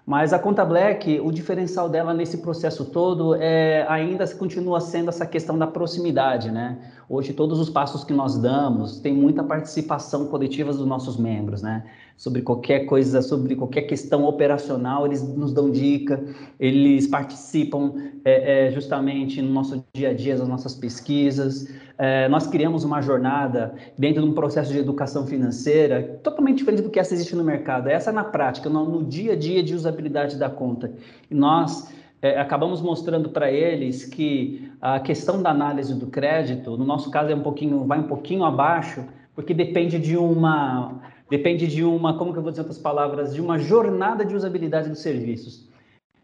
mas 0.05 0.33
a 0.33 0.39
Conta 0.39 0.65
Black, 0.65 1.21
o 1.21 1.31
diferencial 1.31 1.89
dela 1.89 2.13
nesse 2.13 2.39
processo 2.39 2.85
todo 2.85 3.37
é 3.37 3.87
ainda 3.89 4.27
continua 4.35 4.81
sendo 4.81 5.09
essa 5.09 5.25
questão 5.25 5.57
da 5.57 5.67
proximidade, 5.67 6.51
né? 6.51 6.77
Hoje 7.15 7.35
todos 7.35 7.61
os 7.61 7.69
passos 7.69 8.05
que 8.05 8.13
nós 8.15 8.39
damos 8.39 8.99
tem 8.99 9.13
muita 9.13 9.45
participação 9.45 10.29
coletiva 10.29 10.73
dos 10.73 10.87
nossos 10.87 11.19
membros, 11.19 11.61
né? 11.61 11.85
Sobre 12.17 12.41
qualquer 12.41 12.87
coisa, 12.87 13.21
sobre 13.21 13.55
qualquer 13.55 13.83
questão 13.83 14.25
operacional, 14.25 15.05
eles 15.05 15.23
nos 15.23 15.53
dão 15.53 15.71
dica, 15.71 16.25
eles 16.59 17.07
participam 17.07 17.93
é, 18.25 18.69
é, 18.69 18.71
justamente 18.71 19.43
no 19.43 19.53
nosso 19.53 19.85
dia 19.93 20.09
a 20.09 20.15
dia, 20.15 20.39
das 20.39 20.49
nossas 20.49 20.75
pesquisas. 20.75 21.71
É, 21.99 22.31
nós 22.31 22.47
criamos 22.47 22.83
uma 22.83 23.03
jornada 23.03 23.75
dentro 23.99 24.23
de 24.23 24.31
um 24.31 24.33
processo 24.33 24.73
de 24.73 24.79
educação 24.79 25.27
financeira 25.27 26.19
totalmente 26.23 26.59
diferente 26.59 26.83
do 26.83 26.89
que 26.89 26.99
essa 26.99 27.13
existe 27.13 27.37
no 27.37 27.45
mercado. 27.45 27.89
Essa 27.89 28.09
é 28.09 28.13
na 28.15 28.25
prática, 28.25 28.71
no, 28.71 28.89
no 28.89 29.05
dia 29.05 29.35
a 29.35 29.37
dia 29.37 29.63
de 29.63 29.75
usabilidade 29.75 30.39
da 30.39 30.49
conta. 30.49 30.91
E 31.31 31.35
nós 31.35 31.93
é, 32.23 32.39
acabamos 32.39 32.81
mostrando 32.81 33.29
para 33.31 33.51
eles 33.51 34.05
que 34.05 34.71
a 34.81 35.01
questão 35.01 35.43
da 35.43 35.51
análise 35.51 35.93
do 35.93 36.07
crédito, 36.07 36.77
no 36.77 36.85
nosso 36.85 37.11
caso 37.11 37.33
é 37.33 37.35
um 37.35 37.43
pouquinho, 37.43 37.85
vai 37.85 37.99
um 37.99 38.05
pouquinho 38.05 38.45
abaixo, 38.45 39.05
porque 39.35 39.53
depende 39.53 39.99
de 39.99 40.17
uma, 40.17 41.01
depende 41.29 41.67
de 41.67 41.83
uma, 41.83 42.17
como 42.17 42.33
que 42.33 42.39
eu 42.39 42.43
vou 42.43 42.53
dizer 42.53 42.61
outras 42.63 42.79
palavras, 42.79 43.35
de 43.35 43.41
uma 43.41 43.59
jornada 43.59 44.25
de 44.25 44.37
usabilidade 44.37 44.89
dos 44.89 45.01
serviços. 45.01 45.69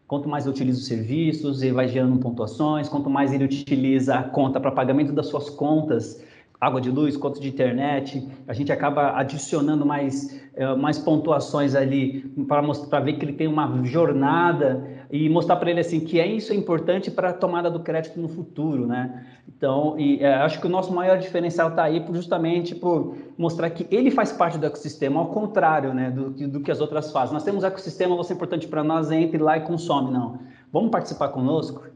Quanto 0.07 0.29
mais 0.29 0.45
eu 0.45 0.53
utilizo 0.53 0.81
serviços, 0.81 1.61
ele 1.61 1.73
vai 1.73 1.87
gerando 1.87 2.17
pontuações, 2.17 2.87
quanto 2.87 3.09
mais 3.09 3.33
ele 3.33 3.43
utiliza 3.43 4.15
a 4.15 4.23
conta 4.23 4.59
para 4.59 4.71
pagamento 4.71 5.11
das 5.11 5.27
suas 5.27 5.49
contas, 5.49 6.23
água 6.59 6.81
de 6.81 6.89
luz, 6.89 7.15
conta 7.15 7.39
de 7.39 7.47
internet, 7.49 8.25
a 8.47 8.53
gente 8.53 8.71
acaba 8.71 9.17
adicionando 9.17 9.85
mais, 9.85 10.41
é, 10.55 10.75
mais 10.75 10.97
pontuações 10.97 11.75
ali 11.75 12.21
para 12.47 12.99
ver 13.01 13.13
que 13.13 13.25
ele 13.25 13.33
tem 13.33 13.47
uma 13.47 13.83
jornada 13.85 14.98
e 15.11 15.27
mostrar 15.27 15.55
para 15.55 15.71
ele 15.71 15.79
assim 15.79 15.99
que 15.99 16.19
é 16.19 16.27
isso 16.27 16.53
é 16.53 16.55
importante 16.55 17.09
para 17.09 17.29
a 17.29 17.33
tomada 17.33 17.69
do 17.69 17.79
crédito 17.79 18.19
no 18.19 18.27
futuro, 18.27 18.85
né? 18.85 19.25
Então, 19.47 19.95
e, 19.99 20.23
é, 20.23 20.35
acho 20.35 20.61
que 20.61 20.67
o 20.67 20.69
nosso 20.69 20.93
maior 20.93 21.17
diferencial 21.17 21.69
está 21.69 21.83
aí 21.83 21.99
por, 22.01 22.15
justamente 22.15 22.75
por 22.75 23.17
mostrar 23.37 23.69
que 23.71 23.87
ele 23.89 24.11
faz 24.11 24.31
parte 24.31 24.57
do 24.57 24.65
ecossistema, 24.65 25.19
ao 25.19 25.27
contrário, 25.27 25.93
né, 25.93 26.11
do, 26.11 26.29
do 26.29 26.59
que 26.61 26.71
as 26.71 26.79
outras 26.79 27.11
fazem. 27.11 27.33
Nós 27.33 27.43
temos 27.43 27.63
ecossistema, 27.63 28.15
você 28.15 28.33
é 28.33 28.35
importante 28.35 28.67
para 28.67 28.83
nós, 28.83 29.11
entre 29.11 29.37
lá 29.39 29.57
e 29.57 29.61
consome, 29.61 30.11
não. 30.11 30.39
Vamos 30.71 30.91
participar 30.91 31.29
conosco? 31.29 31.87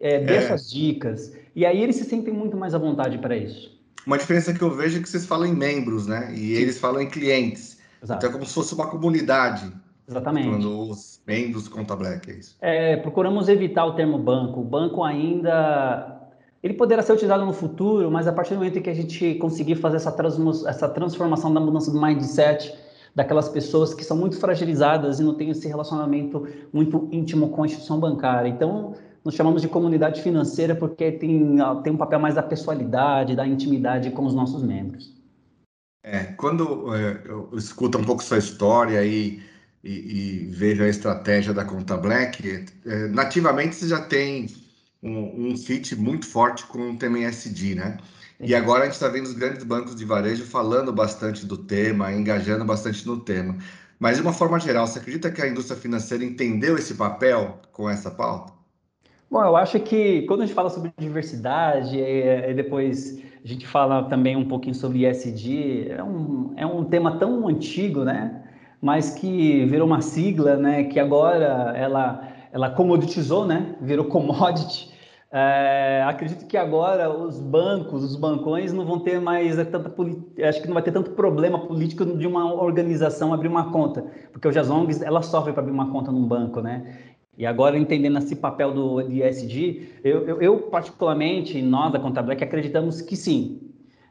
É, 0.00 0.20
dê 0.20 0.34
é. 0.34 0.56
dicas. 0.56 1.36
E 1.54 1.66
aí 1.66 1.82
eles 1.82 1.96
se 1.96 2.04
sentem 2.04 2.32
muito 2.32 2.56
mais 2.56 2.74
à 2.74 2.78
vontade 2.78 3.18
para 3.18 3.36
isso. 3.36 3.76
Uma 4.06 4.16
diferença 4.16 4.54
que 4.54 4.62
eu 4.62 4.70
vejo 4.70 4.98
é 4.98 5.02
que 5.02 5.08
vocês 5.08 5.26
falam 5.26 5.46
em 5.46 5.54
membros, 5.54 6.06
né? 6.06 6.32
E 6.32 6.52
eles 6.52 6.78
falam 6.78 7.00
em 7.00 7.10
clientes. 7.10 7.78
Exato. 8.00 8.18
Então 8.18 8.30
é 8.30 8.32
como 8.32 8.46
se 8.46 8.54
fosse 8.54 8.72
uma 8.74 8.86
comunidade. 8.86 9.72
Exatamente. 10.08 10.48
Quando 10.48 10.90
os 10.90 11.20
membros 11.26 11.68
Conta 11.68 11.96
Black, 11.96 12.30
é 12.30 12.34
isso. 12.34 12.56
É, 12.60 12.96
procuramos 12.96 13.48
evitar 13.48 13.84
o 13.84 13.94
termo 13.94 14.18
banco. 14.18 14.60
O 14.60 14.64
banco 14.64 15.02
ainda. 15.02 16.12
Ele 16.62 16.74
poderá 16.74 17.02
ser 17.02 17.12
utilizado 17.12 17.44
no 17.44 17.52
futuro, 17.52 18.10
mas 18.10 18.26
a 18.26 18.32
partir 18.32 18.50
do 18.50 18.56
momento 18.56 18.78
em 18.78 18.82
que 18.82 18.90
a 18.90 18.94
gente 18.94 19.34
conseguir 19.36 19.76
fazer 19.76 19.96
essa, 19.96 20.14
essa 20.66 20.88
transformação 20.88 21.52
da 21.52 21.60
mudança 21.60 21.90
do 21.90 22.00
mindset 22.00 22.74
daquelas 23.14 23.48
pessoas 23.48 23.94
que 23.94 24.04
são 24.04 24.16
muito 24.16 24.38
fragilizadas 24.38 25.18
e 25.18 25.22
não 25.22 25.34
têm 25.34 25.50
esse 25.50 25.66
relacionamento 25.66 26.46
muito 26.72 27.08
íntimo 27.10 27.48
com 27.48 27.62
a 27.62 27.66
instituição 27.66 27.98
bancária. 27.98 28.48
Então, 28.48 28.94
nós 29.24 29.34
chamamos 29.34 29.62
de 29.62 29.68
comunidade 29.68 30.22
financeira 30.22 30.74
porque 30.74 31.12
tem, 31.12 31.56
tem 31.82 31.92
um 31.92 31.96
papel 31.96 32.20
mais 32.20 32.34
da 32.34 32.42
pessoalidade, 32.42 33.34
da 33.34 33.46
intimidade 33.46 34.10
com 34.10 34.24
os 34.24 34.34
nossos 34.34 34.62
membros. 34.62 35.14
É, 36.04 36.24
quando 36.36 36.94
é, 36.94 37.22
eu 37.24 37.48
escuto 37.54 37.98
um 37.98 38.04
pouco 38.04 38.22
sua 38.22 38.38
história 38.38 39.04
e, 39.04 39.40
e, 39.86 40.42
e 40.42 40.46
vejo 40.46 40.82
a 40.82 40.88
estratégia 40.88 41.54
da 41.54 41.64
Conta 41.64 41.96
Black, 41.96 42.66
é, 42.84 43.06
nativamente 43.08 43.76
você 43.76 43.88
já 43.88 44.00
tem 44.00 44.48
um, 45.02 45.50
um 45.50 45.56
fit 45.56 45.94
muito 45.94 46.26
forte 46.26 46.66
com 46.66 46.90
o 46.90 46.96
tema 46.96 47.20
ESG, 47.20 47.76
né? 47.76 47.98
E 48.40 48.54
agora 48.54 48.82
a 48.82 48.84
gente 48.84 48.94
está 48.94 49.08
vendo 49.08 49.26
os 49.26 49.32
grandes 49.32 49.64
bancos 49.64 49.94
de 49.94 50.04
varejo 50.04 50.44
falando 50.44 50.92
bastante 50.92 51.46
do 51.46 51.56
tema, 51.56 52.12
engajando 52.12 52.64
bastante 52.64 53.06
no 53.06 53.20
tema. 53.20 53.56
Mas 53.98 54.16
de 54.16 54.22
uma 54.22 54.32
forma 54.32 54.60
geral, 54.60 54.86
você 54.86 54.98
acredita 54.98 55.30
que 55.30 55.40
a 55.40 55.48
indústria 55.48 55.78
financeira 55.78 56.22
entendeu 56.22 56.76
esse 56.76 56.94
papel 56.94 57.60
com 57.72 57.88
essa 57.88 58.10
pauta? 58.10 58.52
Bom, 59.30 59.42
eu 59.42 59.56
acho 59.56 59.80
que 59.80 60.22
quando 60.22 60.42
a 60.42 60.46
gente 60.46 60.54
fala 60.54 60.68
sobre 60.68 60.92
diversidade 60.98 61.98
e, 61.98 62.52
depois 62.54 63.18
a 63.42 63.48
gente 63.48 63.66
fala 63.66 64.04
também 64.04 64.36
um 64.36 64.46
pouquinho 64.46 64.74
sobre 64.74 65.08
ESG, 65.08 65.88
é 65.90 66.02
um, 66.02 66.52
é 66.56 66.66
um 66.66 66.84
tema 66.84 67.18
tão 67.18 67.48
antigo, 67.48 68.04
né? 68.04 68.45
Mas 68.80 69.10
que 69.10 69.64
virou 69.66 69.86
uma 69.86 70.00
sigla, 70.00 70.56
né? 70.56 70.84
Que 70.84 71.00
agora 71.00 71.72
ela, 71.76 72.28
ela 72.52 72.70
comoditizou, 72.70 73.46
né? 73.46 73.74
Virou 73.80 74.06
commodity. 74.06 74.94
É, 75.30 76.04
acredito 76.08 76.46
que 76.46 76.56
agora 76.56 77.10
os 77.10 77.40
bancos, 77.40 78.04
os 78.04 78.16
bancões 78.16 78.72
não 78.72 78.84
vão 78.84 79.00
ter 79.00 79.20
mais 79.20 79.56
tanta 79.56 79.92
acho 80.48 80.60
que 80.60 80.66
não 80.66 80.74
vai 80.74 80.82
ter 80.82 80.92
tanto 80.92 81.10
problema 81.12 81.58
político 81.66 82.04
de 82.04 82.26
uma 82.26 82.54
organização 82.54 83.34
abrir 83.34 83.48
uma 83.48 83.72
conta, 83.72 84.06
porque 84.32 84.46
hoje 84.46 84.58
as 84.58 84.70
ONGs 84.70 85.02
elas 85.02 85.26
sofrem 85.26 85.52
para 85.52 85.62
abrir 85.62 85.74
uma 85.74 85.90
conta 85.90 86.12
num 86.12 86.26
banco, 86.26 86.60
né? 86.60 86.96
E 87.38 87.44
agora, 87.44 87.76
entendendo 87.76 88.16
esse 88.16 88.34
papel 88.34 88.72
do 88.72 89.00
ESG, 89.02 90.00
eu, 90.02 90.26
eu, 90.26 90.40
eu, 90.40 90.58
particularmente, 90.70 91.60
nós 91.60 91.92
da 91.92 91.98
Contableck, 91.98 92.42
acreditamos 92.42 93.02
que 93.02 93.14
sim. 93.14 93.60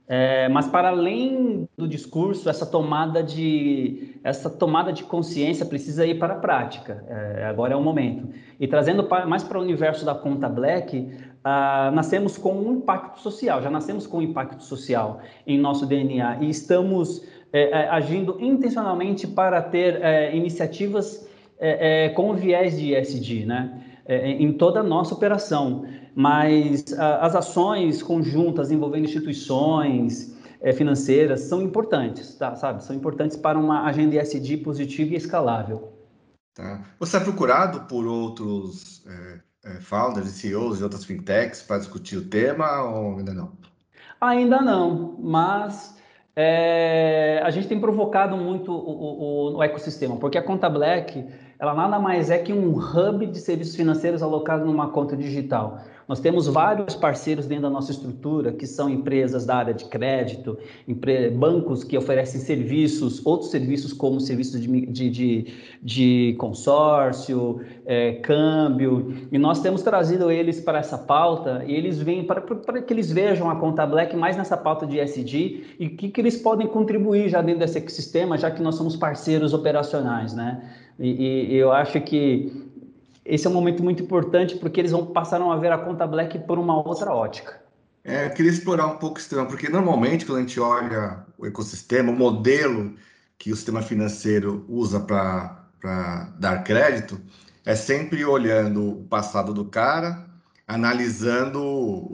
É, 0.08 0.48
mas 0.50 0.68
para 0.68 0.90
além 0.90 1.68
do 1.76 1.88
discurso, 1.88 2.48
essa 2.48 2.66
tomada 2.68 3.24
de 3.24 4.15
essa 4.25 4.50
tomada 4.50 4.91
de 4.91 5.03
consciência 5.03 5.63
precisa 5.67 6.03
ir 6.03 6.17
para 6.17 6.34
a 6.34 6.38
prática. 6.38 7.05
É, 7.08 7.46
agora 7.46 7.74
é 7.74 7.75
o 7.75 7.82
momento. 7.82 8.27
E 8.60 8.67
trazendo 8.67 9.08
mais 9.27 9.44
para 9.44 9.60
o 9.60 9.62
universo 9.62 10.03
da 10.03 10.15
Conta 10.15 10.50
Black, 10.50 11.15
ah, 11.44 11.91
nascemos 11.94 12.36
com 12.36 12.53
um 12.53 12.77
impacto 12.77 13.20
social. 13.20 13.62
Já 13.62 13.70
nascemos 13.70 14.08
com 14.08 14.17
um 14.17 14.22
impacto 14.24 14.63
social 14.63 15.22
em 15.46 15.60
nosso 15.60 15.86
DNA 15.86 16.39
e 16.41 16.50
estamos 16.50 17.24
é, 17.53 17.70
é, 17.70 17.89
agindo 17.89 18.36
intencionalmente 18.39 19.27
para 19.27 19.62
ter 19.62 20.01
é, 20.01 20.36
iniciativas 20.36 21.29
é, 21.60 22.05
é, 22.05 22.10
com 22.10 22.34
viés 22.34 22.79
de 22.79 22.96
ESG, 22.96 23.46
né? 23.46 23.79
Em 24.08 24.53
toda 24.53 24.82
a 24.82 24.84
nossa 24.84 25.15
operação. 25.15 25.86
Mas 26.15 26.94
a, 26.94 27.25
as 27.25 27.36
ações 27.36 28.03
conjuntas 28.03 28.72
envolvendo 28.72 29.05
instituições 29.05 30.35
é, 30.66 30.74
financeiras 30.74 31.42
são 31.42 31.62
importantes, 31.62 32.34
tá? 32.34 32.56
Sabe? 32.56 32.84
São 32.84 32.96
importantes 32.96 33.38
para 33.38 33.56
uma 33.56 33.86
agenda 33.86 34.16
ESG 34.16 34.58
positiva 34.58 35.14
e 35.14 35.16
escalável. 35.16 35.94
Tá. 36.56 36.82
Você 37.00 37.18
é 37.18 37.20
procurado 37.20 37.82
por 37.82 38.08
outros 38.08 39.06
é, 39.64 39.80
founders 39.82 40.28
e 40.28 40.32
CEOs 40.32 40.80
de 40.80 40.84
outras 40.84 41.06
fintechs 41.06 41.62
para 41.62 41.78
discutir 41.78 42.18
o 42.18 42.28
tema 42.28 42.82
ou 42.82 43.20
ainda 43.20 43.32
não? 43.32 43.52
Ainda 44.20 44.60
não, 44.60 45.16
mas 45.20 45.96
é, 46.36 47.40
a 47.44 47.52
gente 47.52 47.68
tem 47.68 47.80
provocado 47.80 48.36
muito 48.36 48.72
o, 48.72 49.54
o, 49.54 49.58
o, 49.58 49.64
ecossistema, 49.64 50.18
porque 50.18 50.40
a 50.40 50.42
Conta 50.42 50.68
Black 50.68 51.28
ela 51.60 51.74
nada 51.74 52.00
mais 52.00 52.30
é 52.30 52.38
que 52.38 52.52
um 52.52 52.78
hub 52.78 53.26
de 53.26 53.40
serviços 53.40 53.76
financeiros 53.76 54.22
alocado 54.22 54.66
numa 54.66 54.90
conta 54.90 55.16
digital. 55.16 55.80
Nós 56.08 56.20
temos 56.20 56.46
vários 56.48 56.96
parceiros 56.96 57.48
dentro 57.48 57.64
da 57.64 57.70
nossa 57.70 57.92
estrutura, 57.92 58.52
que 58.52 58.68
são 58.68 58.88
empresas 58.88 59.44
da 59.46 59.56
área 59.56 59.74
de 59.74 59.86
crédito, 59.86 60.58
bancos 61.36 61.84
que 61.84 61.98
oferecem 61.98 62.40
serviços, 62.40 63.26
outros 63.26 63.50
serviços 63.50 63.92
como 63.92 64.20
serviços 64.20 64.62
de, 64.62 64.86
de, 64.86 65.10
de, 65.10 65.54
de 65.82 66.36
consórcio, 66.38 67.60
é, 67.88 68.14
câmbio, 68.14 69.14
e 69.32 69.38
nós 69.40 69.62
temos 69.62 69.82
trazido 69.82 70.30
eles 70.30 70.60
para 70.60 70.78
essa 70.78 70.98
pauta, 70.98 71.64
e 71.66 71.74
eles 71.74 72.00
vêm 72.00 72.24
para, 72.24 72.42
para 72.42 72.82
que 72.84 72.94
eles 72.94 73.12
vejam 73.12 73.50
a 73.50 73.56
conta 73.56 73.86
Black 73.88 74.16
mais 74.16 74.38
nessa 74.38 74.56
pauta 74.56 74.86
de 74.86 75.00
SD 75.00 75.64
e 75.80 75.88
o 75.88 75.98
que, 75.98 76.10
que 76.10 76.22
eles 76.22 76.38
podem 76.38 76.68
contribuir 76.68 77.30
já 77.30 77.42
dentro 77.42 77.62
desse 77.62 77.80
ecossistema, 77.80 78.38
já 78.38 78.52
que 78.52 78.62
nós 78.62 78.76
somos 78.76 78.96
parceiros 78.96 79.54
operacionais, 79.54 80.34
né? 80.34 80.62
E, 81.00 81.54
e, 81.54 81.56
eu 81.56 81.72
acho 81.72 82.00
que 82.02 82.72
esse 83.24 83.46
é 83.46 83.50
um 83.50 83.54
momento 83.54 83.84
muito 83.84 84.02
importante 84.04 84.56
porque 84.56 84.80
eles 84.80 84.92
vão 84.92 85.08
passaram 85.08 85.52
a 85.52 85.58
ver 85.58 85.72
a 85.72 85.78
conta 85.78 86.08
Black 86.08 86.40
por 86.40 86.58
uma 86.58 86.75
outra 86.88 87.12
ótica. 87.14 87.62
É, 88.04 88.28
eu 88.28 88.30
queria 88.32 88.52
explorar 88.52 88.86
um 88.88 88.98
pouco 88.98 89.20
esse 89.20 89.30
tema, 89.30 89.46
porque 89.46 89.68
normalmente 89.68 90.25
quando 90.25 90.38
a 90.38 90.42
gente 90.42 90.60
olha 90.60 91.25
o 91.38 91.46
ecossistema, 91.46 92.12
o 92.12 92.16
modelo 92.16 92.94
que 93.38 93.52
o 93.52 93.56
sistema 93.56 93.82
financeiro 93.82 94.64
usa 94.70 95.00
para 95.00 96.30
dar 96.40 96.64
crédito, 96.64 97.20
é 97.66 97.75
sempre 97.75 98.24
olhando 98.24 99.00
o 99.00 99.04
passado 99.06 99.54
do 99.54 99.66
cara, 99.66 100.24
analisando 100.68 101.62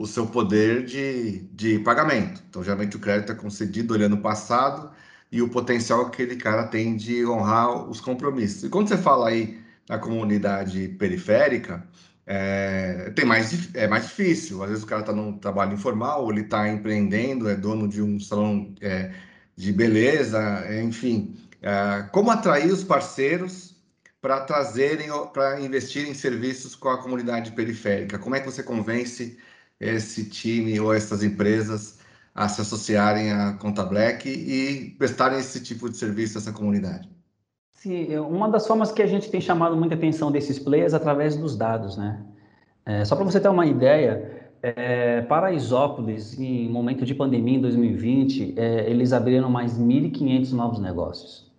o 0.00 0.06
seu 0.06 0.26
poder 0.26 0.84
de, 0.84 1.40
de 1.52 1.78
pagamento. 1.80 2.42
Então, 2.48 2.62
geralmente 2.64 2.96
o 2.96 3.00
crédito 3.00 3.32
é 3.32 3.34
concedido 3.34 3.94
olhando 3.94 4.16
o 4.16 4.20
passado, 4.20 4.90
e 5.32 5.40
o 5.40 5.48
potencial 5.48 6.10
que 6.10 6.22
aquele 6.22 6.38
cara 6.38 6.64
tem 6.64 6.94
de 6.94 7.26
honrar 7.26 7.88
os 7.88 8.00
compromissos. 8.00 8.64
E 8.64 8.68
quando 8.68 8.88
você 8.88 8.98
fala 8.98 9.30
aí 9.30 9.58
na 9.88 9.98
comunidade 9.98 10.88
periférica, 10.98 11.88
é, 12.26 13.10
tem 13.16 13.24
mais, 13.24 13.74
é 13.74 13.88
mais 13.88 14.04
difícil. 14.04 14.62
Às 14.62 14.68
vezes 14.68 14.84
o 14.84 14.86
cara 14.86 15.00
está 15.00 15.12
num 15.12 15.38
trabalho 15.38 15.72
informal, 15.72 16.30
ele 16.30 16.42
está 16.42 16.68
empreendendo, 16.68 17.48
é 17.48 17.56
dono 17.56 17.88
de 17.88 18.02
um 18.02 18.20
salão 18.20 18.74
é, 18.82 19.10
de 19.56 19.72
beleza, 19.72 20.66
enfim. 20.82 21.34
É, 21.62 22.02
como 22.12 22.30
atrair 22.30 22.70
os 22.70 22.84
parceiros 22.84 23.74
para 24.20 24.40
trazerem, 24.40 25.08
para 25.32 25.60
investir 25.60 26.06
em 26.06 26.14
serviços 26.14 26.74
com 26.76 26.90
a 26.90 27.02
comunidade 27.02 27.52
periférica? 27.52 28.18
Como 28.18 28.36
é 28.36 28.40
que 28.40 28.46
você 28.46 28.62
convence 28.62 29.38
esse 29.80 30.26
time 30.26 30.78
ou 30.78 30.92
essas 30.92 31.22
empresas 31.22 32.01
a 32.34 32.48
se 32.48 32.60
associarem 32.60 33.30
à 33.30 33.52
Conta 33.54 33.84
Black 33.84 34.28
e 34.28 34.94
prestarem 34.98 35.38
esse 35.38 35.62
tipo 35.62 35.88
de 35.88 35.96
serviço 35.96 36.38
a 36.38 36.40
essa 36.40 36.52
comunidade? 36.52 37.08
Sim, 37.74 38.16
uma 38.18 38.48
das 38.48 38.66
formas 38.66 38.92
que 38.92 39.02
a 39.02 39.06
gente 39.06 39.30
tem 39.30 39.40
chamado 39.40 39.76
muita 39.76 39.94
atenção 39.94 40.30
desses 40.30 40.58
players 40.58 40.92
é 40.92 40.96
através 40.96 41.36
dos 41.36 41.56
dados, 41.56 41.96
né? 41.96 42.24
É, 42.86 43.04
só 43.04 43.14
para 43.16 43.24
você 43.24 43.40
ter 43.40 43.48
uma 43.48 43.66
ideia, 43.66 44.50
é, 44.62 45.22
para 45.22 45.52
Isópolis, 45.52 46.38
em 46.38 46.68
momento 46.68 47.04
de 47.04 47.14
pandemia 47.14 47.58
em 47.58 47.60
2020, 47.60 48.54
é, 48.56 48.88
eles 48.88 49.12
abriram 49.12 49.50
mais 49.50 49.78
1.500 49.78 50.52
novos 50.52 50.78
negócios. 50.78 51.50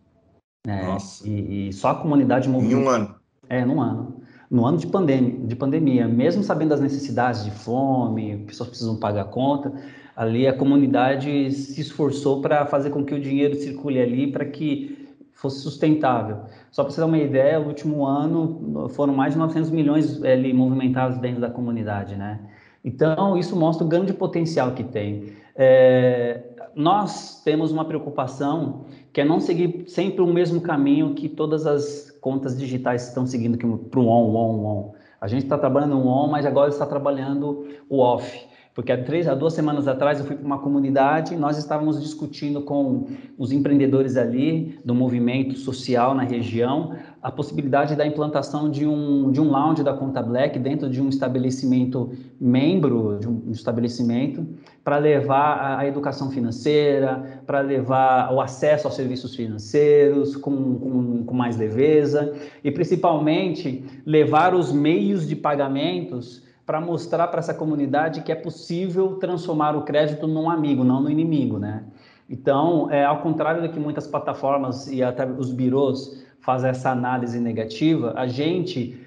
Né? 0.65 0.84
Nossa. 0.84 1.27
E, 1.27 1.68
e, 1.68 1.74
só 1.74 1.89
a 1.89 1.96
comunidade 1.96 2.48
movimenta... 2.48 2.80
Em 2.80 2.84
um 2.84 2.89
ano? 2.89 3.15
É, 3.50 3.65
num 3.65 3.82
ano. 3.82 4.22
No 4.50 4.65
ano 4.65 4.77
de 4.77 4.88
pandemia, 4.88 5.48
de 5.48 5.56
pandemia, 5.56 6.08
mesmo 6.08 6.44
sabendo 6.44 6.70
das 6.70 6.80
necessidades 6.80 7.44
de 7.44 7.51
fome, 7.51 8.38
pessoas 8.46 8.70
precisam 8.70 8.96
pagar 8.96 9.24
a 9.24 9.25
conta, 9.25 9.74
ali 10.15 10.48
a 10.48 10.53
comunidade 10.53 11.51
se 11.51 11.82
esforçou 11.82 12.41
para 12.41 12.65
fazer 12.65 12.89
com 12.89 13.03
que 13.03 13.13
o 13.13 13.20
dinheiro 13.20 13.55
circule 13.55 14.00
ali 14.00 14.32
para 14.32 14.46
que 14.46 15.08
fosse 15.34 15.60
sustentável. 15.62 16.41
Só 16.72 16.84
para 16.84 16.93
você 16.93 17.01
dar 17.01 17.08
uma 17.08 17.17
ideia, 17.17 17.60
o 17.60 17.67
último 17.67 18.05
ano 18.05 18.89
foram 18.89 19.13
mais 19.13 19.34
de 19.34 19.39
900 19.39 19.72
milhões 19.72 20.24
ali 20.24 20.53
movimentados 20.53 21.17
dentro 21.17 21.41
da 21.41 21.50
comunidade, 21.50 22.15
né? 22.15 22.39
Então, 22.84 23.38
isso 23.38 23.55
mostra 23.55 23.86
o 23.86 23.88
grande 23.88 24.13
potencial 24.13 24.72
que 24.72 24.84
tem. 24.84 25.34
É, 25.55 26.41
nós 26.75 27.41
temos 27.43 27.72
uma 27.72 27.86
preocupação 27.86 28.86
que 29.12 29.22
é 29.22 29.25
não 29.25 29.39
seguir 29.39 29.86
sempre 29.88 30.22
o 30.22 30.27
mesmo 30.27 30.60
caminho 30.60 31.13
que 31.13 31.29
todas 31.29 31.65
as 31.67 32.12
contas 32.20 32.58
digitais 32.58 33.08
estão 33.08 33.25
seguindo 33.25 33.58
para 33.77 34.00
o 34.00 34.08
on, 34.08 34.36
on, 34.36 34.65
on. 34.65 34.93
A 35.22 35.27
gente 35.27 35.43
está 35.43 35.58
trabalhando 35.58 35.98
o 35.98 36.08
on, 36.08 36.27
mas 36.27 36.46
agora 36.46 36.70
está 36.70 36.86
trabalhando 36.86 37.67
o 37.89 38.00
off. 38.00 38.52
Porque 38.74 38.92
há, 38.92 39.03
três, 39.03 39.27
há 39.27 39.36
duas 39.36 39.53
semanas 39.53 39.88
atrás 39.88 40.20
eu 40.20 40.25
fui 40.25 40.36
para 40.36 40.46
uma 40.46 40.58
comunidade 40.58 41.36
e 41.36 41.38
nós 41.38 41.60
estávamos 41.60 42.01
discutindo 42.01 42.62
com 42.62 43.06
os 43.38 43.51
empreendedores 43.51 44.18
ali 44.18 44.80
do 44.84 44.96
movimento 44.96 45.56
social 45.56 46.15
na 46.15 46.24
região 46.24 46.96
a 47.22 47.32
possibilidade 47.32 47.96
da 47.96 48.06
implantação 48.06 48.70
de 48.70 48.86
um, 48.86 49.32
de 49.32 49.39
um 49.39 49.50
lounge 49.50 49.84
da 49.84 49.94
Conta 49.94 50.24
Black 50.24 50.58
dentro 50.58 50.89
de 50.89 51.00
um 51.00 51.08
estabelecimento 51.08 52.12
membro 52.39 53.20
de 53.20 53.30
um 53.30 53.51
estabelecimento 53.51 54.46
para 54.84 54.98
levar 54.98 55.53
a, 55.58 55.80
a, 55.80 55.88
educação 55.88 56.32
financeira, 56.32 57.42
para 57.46 57.62
levar 57.62 58.34
o 58.34 58.42
acesso 58.42 58.88
aos 58.88 58.96
serviços 58.96 59.36
financeiros 59.36 60.36
com, 60.36 60.75
com, 60.75 61.24
com 61.24 61.34
mais 61.34 61.56
leveza 61.58 62.34
e 62.63 62.72
principalmente 62.72 63.86
levar 64.06 64.56
os 64.56 64.72
meios 64.74 65.27
de 65.27 65.36
pagamentos 65.36 66.43
para 66.65 66.79
mostrar 66.79 67.27
para 67.27 67.39
essa 67.39 67.53
comunidade 67.53 68.22
que 68.22 68.32
é 68.32 68.36
possível 68.36 69.15
transformar 69.15 69.75
o 69.75 69.84
crédito 69.84 70.27
num 70.27 70.50
amigo, 70.50 70.84
não 70.84 71.01
no 71.01 71.10
inimigo, 71.10 71.60
né? 71.60 71.84
Então, 72.29 72.89
é, 72.89 73.03
ao 73.03 73.22
contrário 73.22 73.62
do 73.62 73.70
que 73.70 73.79
muitas 73.79 74.08
plataformas 74.08 74.88
e 74.88 75.03
até 75.03 75.25
os 75.25 75.51
birôs 75.51 76.25
fazem 76.39 76.70
essa 76.70 76.89
análise 76.89 77.39
negativa, 77.39 78.13
a 78.15 78.27
gente 78.27 79.00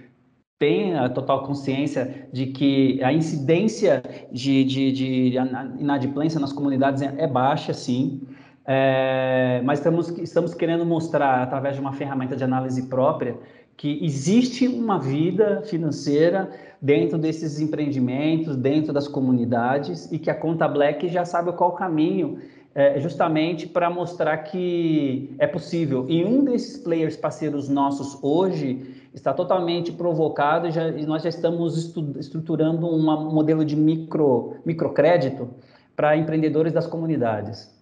tem 0.59 0.97
a 0.97 1.09
total 1.09 1.43
consciência 1.45 2.29
de 2.33 2.47
que 2.47 3.03
a 3.03 3.13
incidência 3.13 4.03
de, 4.33 4.65
de, 4.65 4.93
de 4.93 5.35
inadimplência 5.79 6.41
nas 6.41 6.53
comunidades 6.53 7.03
é, 7.03 7.15
é 7.19 7.27
baixa, 7.27 7.75
sim, 7.75 8.23
é, 8.67 9.61
mas 9.65 9.79
estamos, 9.79 10.09
estamos 10.19 10.55
querendo 10.55 10.85
mostrar, 10.85 11.43
através 11.43 11.77
de 11.77 11.81
uma 11.81 11.93
ferramenta 11.93 12.35
de 12.35 12.43
análise 12.43 12.87
própria, 12.87 13.39
que 13.77 14.03
existe 14.03 14.67
uma 14.67 14.99
vida 14.99 15.63
financeira 15.67 16.51
dentro 16.81 17.19
desses 17.19 17.61
empreendimentos, 17.61 18.57
dentro 18.57 18.93
das 18.93 19.09
comunidades, 19.09 20.11
e 20.13 20.19
que 20.19 20.31
a 20.31 20.35
Conta 20.35 20.69
Black 20.69 21.09
já 21.09 21.25
sabe 21.25 21.53
qual 21.53 21.73
caminho, 21.73 22.39
é, 22.75 23.01
justamente 23.01 23.67
para 23.67 23.89
mostrar 23.89 24.37
que 24.39 25.35
é 25.39 25.47
possível. 25.47 26.05
E 26.09 26.25
um 26.25 26.45
desses 26.45 26.77
players 26.77 27.17
parceiros 27.17 27.69
nossos 27.69 28.23
hoje 28.23 29.09
está 29.15 29.33
totalmente 29.33 29.91
provocado, 29.91 30.71
já, 30.71 30.89
e 30.89 31.07
nós 31.07 31.23
já 31.23 31.31
estamos 31.31 31.95
estruturando 32.19 32.87
um 32.87 33.33
modelo 33.33 33.65
de 33.65 33.75
micro, 33.75 34.57
microcrédito 34.65 35.49
para 35.97 36.17
empreendedores 36.17 36.73
das 36.73 36.87
comunidades. 36.87 37.75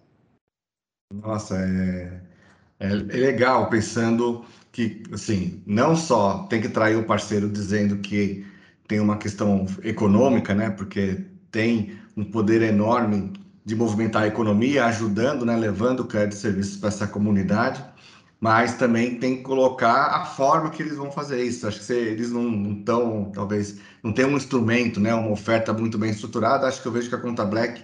Nossa, 1.13 1.57
é, 1.57 2.21
é, 2.79 2.87
é 2.87 2.93
legal 2.93 3.69
pensando 3.69 4.45
que, 4.71 5.03
assim, 5.13 5.61
não 5.65 5.95
só 5.95 6.47
tem 6.47 6.61
que 6.61 6.69
trair 6.69 6.95
o 6.95 7.05
parceiro 7.05 7.49
dizendo 7.49 7.97
que 7.97 8.45
tem 8.87 8.99
uma 8.99 9.17
questão 9.17 9.65
econômica, 9.83 10.53
né? 10.53 10.69
Porque 10.69 11.25
tem 11.51 11.97
um 12.15 12.23
poder 12.23 12.61
enorme 12.61 13.33
de 13.63 13.75
movimentar 13.75 14.23
a 14.23 14.27
economia, 14.27 14.85
ajudando, 14.85 15.45
né? 15.45 15.55
Levando 15.55 16.05
crédito 16.05 16.37
e 16.37 16.41
serviços 16.41 16.77
para 16.77 16.89
essa 16.89 17.07
comunidade, 17.07 17.83
mas 18.39 18.75
também 18.75 19.17
tem 19.17 19.37
que 19.37 19.43
colocar 19.43 20.07
a 20.15 20.25
forma 20.25 20.69
que 20.69 20.83
eles 20.83 20.97
vão 20.97 21.11
fazer 21.11 21.43
isso. 21.43 21.67
Acho 21.67 21.79
que 21.79 21.85
se 21.85 21.95
eles 21.95 22.31
não 22.31 22.73
estão, 22.73 23.31
talvez, 23.33 23.79
não 24.03 24.13
tem 24.13 24.25
um 24.25 24.37
instrumento, 24.37 24.99
né? 24.99 25.13
Uma 25.13 25.31
oferta 25.31 25.73
muito 25.73 25.97
bem 25.97 26.11
estruturada. 26.11 26.67
Acho 26.67 26.81
que 26.81 26.87
eu 26.87 26.91
vejo 26.91 27.09
que 27.09 27.15
a 27.15 27.19
Conta 27.19 27.43
Black 27.43 27.81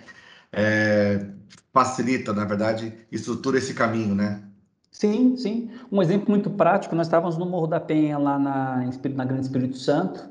é, 0.52 1.26
facilita, 1.74 2.34
na 2.34 2.46
verdade, 2.46 2.94
estrutura 3.12 3.58
esse 3.58 3.74
caminho, 3.74 4.14
né? 4.14 4.44
Sim, 4.92 5.38
sim. 5.38 5.72
Um 5.92 6.02
exemplo 6.02 6.30
muito 6.30 6.50
prático, 6.50 6.96
nós 6.96 7.08
estávamos 7.08 7.38
no 7.38 7.46
Morro 7.46 7.68
da 7.68 7.80
Penha, 7.80 8.18
lá 8.18 8.38
na, 8.38 8.90
na 9.16 9.26
Grande 9.26 9.46
Espírito 9.46 9.78
Santo, 9.78 10.30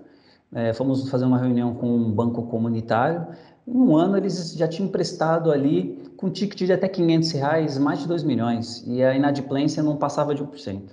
é, 0.52 0.72
fomos 0.72 1.08
fazer 1.08 1.24
uma 1.24 1.38
reunião 1.38 1.74
com 1.74 1.88
um 1.88 2.10
banco 2.10 2.42
comunitário. 2.44 3.26
Em 3.66 3.76
um 3.76 3.96
ano, 3.96 4.16
eles 4.16 4.54
já 4.54 4.66
tinham 4.66 4.88
emprestado 4.88 5.52
ali, 5.52 6.10
com 6.16 6.30
ticket 6.30 6.66
de 6.66 6.72
até 6.72 6.88
500 6.88 7.32
reais, 7.32 7.78
mais 7.78 8.00
de 8.00 8.08
2 8.08 8.22
milhões, 8.24 8.84
e 8.86 9.02
a 9.02 9.14
inadimplência 9.14 9.82
não 9.82 9.96
passava 9.96 10.34
de 10.34 10.42
1%. 10.42 10.90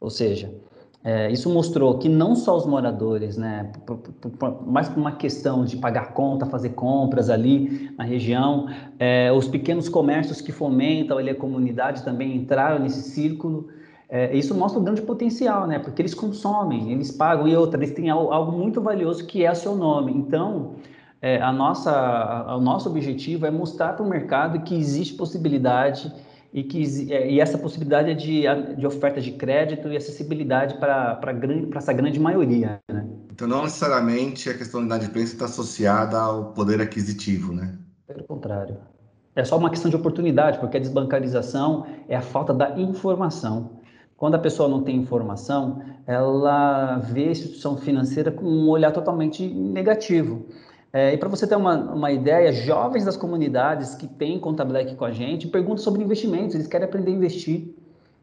Ou 0.00 0.10
seja, 0.10 0.52
é, 1.02 1.30
isso 1.30 1.48
mostrou 1.48 1.98
que 1.98 2.08
não 2.08 2.34
só 2.34 2.56
os 2.56 2.66
moradores, 2.66 3.36
né, 3.36 3.70
mais 4.66 4.88
por 4.88 4.98
uma 4.98 5.12
questão 5.12 5.64
de 5.64 5.76
pagar 5.76 6.12
conta, 6.12 6.44
fazer 6.44 6.70
compras 6.70 7.30
ali 7.30 7.94
na 7.96 8.02
região, 8.02 8.66
é, 8.98 9.30
os 9.30 9.46
pequenos 9.46 9.88
comércios 9.88 10.40
que 10.40 10.50
fomentam 10.50 11.16
ali 11.16 11.30
a 11.30 11.34
comunidade 11.34 12.02
também 12.02 12.36
entraram 12.36 12.80
nesse 12.80 13.02
círculo. 13.10 13.68
É, 14.08 14.34
isso 14.36 14.54
mostra 14.54 14.80
o 14.80 14.82
grande 14.82 15.02
potencial, 15.02 15.66
né? 15.66 15.78
Porque 15.78 16.00
eles 16.00 16.14
consomem, 16.14 16.92
eles 16.92 17.10
pagam 17.10 17.48
e 17.48 17.56
outra, 17.56 17.82
eles 17.82 17.94
têm 17.94 18.08
algo, 18.08 18.32
algo 18.32 18.52
muito 18.52 18.80
valioso 18.80 19.26
que 19.26 19.44
é 19.44 19.50
o 19.50 19.54
seu 19.54 19.74
nome. 19.74 20.12
Então, 20.12 20.76
é, 21.20 21.40
a 21.40 21.52
nossa, 21.52 21.90
a, 21.90 22.56
o 22.56 22.60
nosso 22.60 22.88
objetivo 22.88 23.46
é 23.46 23.50
mostrar 23.50 23.94
para 23.94 24.04
o 24.04 24.08
mercado 24.08 24.60
que 24.60 24.76
existe 24.76 25.14
possibilidade 25.14 26.12
e 26.52 26.62
que 26.62 27.12
é, 27.12 27.30
e 27.30 27.40
essa 27.40 27.58
possibilidade 27.58 28.10
é 28.10 28.14
de, 28.14 28.42
de 28.76 28.86
oferta 28.86 29.20
de 29.20 29.32
crédito 29.32 29.88
e 29.88 29.96
acessibilidade 29.96 30.74
para 30.78 31.20
essa 31.74 31.92
grande 31.92 32.20
maioria, 32.20 32.80
né? 32.88 33.04
Então, 33.32 33.46
não 33.46 33.64
necessariamente 33.64 34.48
a 34.48 34.54
questão 34.54 34.80
da 34.80 34.86
inadimplência 34.86 35.34
está 35.34 35.44
associada 35.44 36.18
ao 36.18 36.52
poder 36.52 36.80
aquisitivo, 36.80 37.52
né? 37.52 37.76
Pelo 38.06 38.24
contrário. 38.24 38.78
É 39.34 39.44
só 39.44 39.58
uma 39.58 39.68
questão 39.68 39.90
de 39.90 39.96
oportunidade, 39.96 40.58
porque 40.58 40.78
a 40.78 40.80
desbancarização 40.80 41.84
é 42.08 42.16
a 42.16 42.22
falta 42.22 42.54
da 42.54 42.78
informação. 42.80 43.75
Quando 44.16 44.34
a 44.34 44.38
pessoa 44.38 44.68
não 44.68 44.82
tem 44.82 44.96
informação, 44.96 45.82
ela 46.06 46.98
vê 46.98 47.24
a 47.24 47.30
instituição 47.32 47.76
financeira 47.76 48.30
com 48.30 48.46
um 48.46 48.68
olhar 48.68 48.90
totalmente 48.90 49.46
negativo. 49.46 50.46
É, 50.92 51.12
e 51.12 51.18
para 51.18 51.28
você 51.28 51.46
ter 51.46 51.56
uma, 51.56 51.76
uma 51.92 52.10
ideia, 52.10 52.50
jovens 52.52 53.04
das 53.04 53.16
comunidades 53.16 53.94
que 53.94 54.06
têm 54.06 54.40
conta 54.40 54.64
black 54.64 54.94
com 54.94 55.04
a 55.04 55.10
gente 55.10 55.48
perguntam 55.48 55.78
sobre 55.78 56.02
investimentos, 56.02 56.54
eles 56.54 56.66
querem 56.66 56.86
aprender 56.86 57.10
a 57.10 57.14
investir. 57.14 57.74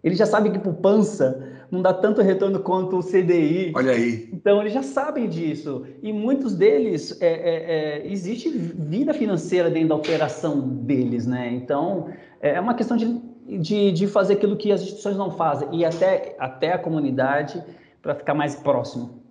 Eles 0.04 0.18
já 0.18 0.26
sabem 0.26 0.52
que 0.52 0.60
poupança 0.60 1.50
não 1.72 1.82
dá 1.82 1.94
tanto 1.94 2.22
retorno 2.22 2.60
quanto 2.60 2.98
o 2.98 3.04
CDI. 3.04 3.72
Olha 3.76 3.92
aí. 3.94 4.30
Então, 4.34 4.60
eles 4.60 4.74
já 4.74 4.84
sabem 4.84 5.30
disso. 5.30 5.86
E 6.02 6.12
muitos 6.12 6.56
deles, 6.56 7.22
é, 7.22 7.28
é, 7.28 8.02
é, 8.02 8.12
existe 8.12 8.50
vida 8.50 9.14
financeira 9.14 9.70
dentro 9.70 9.90
da 9.90 9.96
operação 9.96 10.60
deles, 10.68 11.26
né? 11.26 11.52
Então, 11.54 12.10
é 12.42 12.60
uma 12.60 12.74
questão 12.74 12.98
de 12.98 13.06
de, 13.48 13.92
de 13.92 14.08
fazer 14.08 14.34
aquilo 14.34 14.58
que 14.58 14.72
as 14.72 14.82
instituições 14.82 15.18
não 15.18 15.32
fazem 15.32 15.68
e 15.74 15.86
até, 15.86 16.36
até 16.40 16.74
a 16.74 16.80
comunidade 16.80 17.64
para 18.02 18.16
ficar 18.16 18.34
mais 18.34 18.56
próximo. 18.56 19.24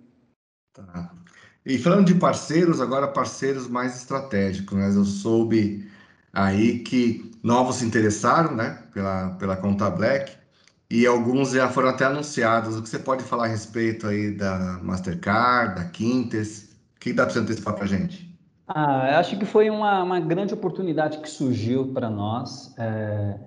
Tá. 0.73 1.11
E 1.65 1.77
falando 1.77 2.07
de 2.07 2.15
parceiros, 2.15 2.81
agora 2.81 3.07
parceiros 3.07 3.67
mais 3.67 3.95
estratégicos, 3.95 4.77
né? 4.77 4.89
Eu 4.89 5.05
soube 5.05 5.89
aí 6.33 6.79
que 6.79 7.31
novos 7.43 7.77
se 7.77 7.85
interessaram, 7.85 8.55
né, 8.55 8.83
pela, 8.93 9.29
pela 9.31 9.55
conta 9.55 9.89
Black, 9.89 10.35
e 10.89 11.05
alguns 11.07 11.51
já 11.51 11.69
foram 11.69 11.89
até 11.89 12.05
anunciados. 12.05 12.77
O 12.77 12.81
que 12.81 12.89
você 12.89 12.99
pode 12.99 13.23
falar 13.23 13.45
a 13.45 13.47
respeito 13.47 14.07
aí 14.07 14.31
da 14.35 14.79
Mastercard, 14.81 15.75
da 15.75 15.85
Quintes? 15.85 16.75
O 16.95 16.99
que 16.99 17.13
dá 17.13 17.23
para 17.23 17.33
você 17.33 17.39
antecipar 17.39 17.73
para 17.73 17.85
a 17.85 17.87
gente? 17.87 18.33
Ah, 18.67 19.19
acho 19.19 19.37
que 19.37 19.45
foi 19.45 19.69
uma, 19.69 20.03
uma 20.03 20.19
grande 20.19 20.53
oportunidade 20.53 21.19
que 21.19 21.29
surgiu 21.29 21.91
para 21.93 22.09
nós. 22.09 22.73
É... 22.77 23.39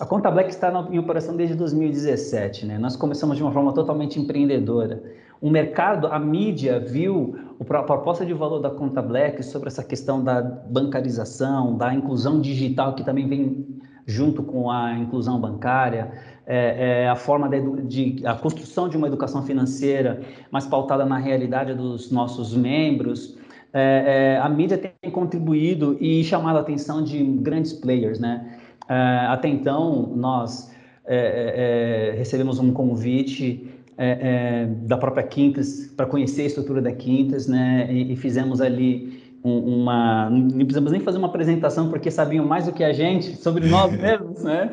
A 0.00 0.04
Conta 0.04 0.30
Black 0.30 0.50
está 0.50 0.72
em 0.90 0.98
operação 0.98 1.36
desde 1.36 1.54
2017, 1.54 2.66
né? 2.66 2.78
Nós 2.78 2.96
começamos 2.96 3.36
de 3.36 3.42
uma 3.42 3.52
forma 3.52 3.72
totalmente 3.72 4.18
empreendedora. 4.18 5.02
O 5.40 5.50
mercado, 5.50 6.06
a 6.08 6.18
mídia 6.18 6.80
viu 6.80 7.36
a 7.60 7.82
proposta 7.82 8.24
de 8.24 8.32
valor 8.32 8.60
da 8.60 8.70
Conta 8.70 9.02
Black 9.02 9.42
sobre 9.42 9.68
essa 9.68 9.84
questão 9.84 10.24
da 10.24 10.40
bancarização, 10.40 11.76
da 11.76 11.94
inclusão 11.94 12.40
digital 12.40 12.94
que 12.94 13.04
também 13.04 13.28
vem 13.28 13.66
junto 14.06 14.42
com 14.42 14.70
a 14.70 14.94
inclusão 14.94 15.40
bancária, 15.40 16.12
é, 16.46 17.02
é, 17.04 17.08
a 17.08 17.16
forma 17.16 17.48
de, 17.48 17.82
de, 18.16 18.26
a 18.26 18.34
construção 18.34 18.88
de 18.88 18.96
uma 18.96 19.06
educação 19.06 19.42
financeira 19.42 20.20
mais 20.50 20.66
pautada 20.66 21.04
na 21.04 21.18
realidade 21.18 21.74
dos 21.74 22.10
nossos 22.10 22.54
membros. 22.54 23.38
É, 23.72 24.36
é 24.36 24.40
a 24.40 24.48
mídia 24.48 24.78
tem 24.78 25.10
contribuído 25.10 25.96
e 26.00 26.22
chamado 26.24 26.56
a 26.56 26.60
atenção 26.60 27.02
de 27.02 27.22
grandes 27.22 27.72
players, 27.72 28.18
né? 28.18 28.53
É, 28.88 29.26
até 29.28 29.48
então, 29.48 30.12
nós 30.14 30.72
é, 31.06 32.14
recebemos 32.16 32.58
um 32.58 32.72
convite 32.72 33.70
é, 33.96 34.06
é, 34.06 34.66
da 34.66 34.96
própria 34.96 35.22
Quintas 35.22 35.86
para 35.96 36.06
conhecer 36.06 36.42
a 36.42 36.46
estrutura 36.46 36.82
da 36.82 36.92
Quintas, 36.92 37.46
né? 37.46 37.86
E, 37.90 38.12
e 38.12 38.16
fizemos 38.16 38.60
ali 38.60 39.22
um, 39.44 39.82
uma, 39.82 40.28
não 40.30 40.58
precisamos 40.58 40.90
nem 40.90 41.00
fazer 41.00 41.18
uma 41.18 41.28
apresentação 41.28 41.88
porque 41.88 42.10
sabiam 42.10 42.44
mais 42.44 42.66
do 42.66 42.72
que 42.72 42.82
a 42.82 42.92
gente 42.92 43.36
sobre 43.36 43.68
nós 43.68 43.92
mesmos, 43.96 44.42
né? 44.42 44.70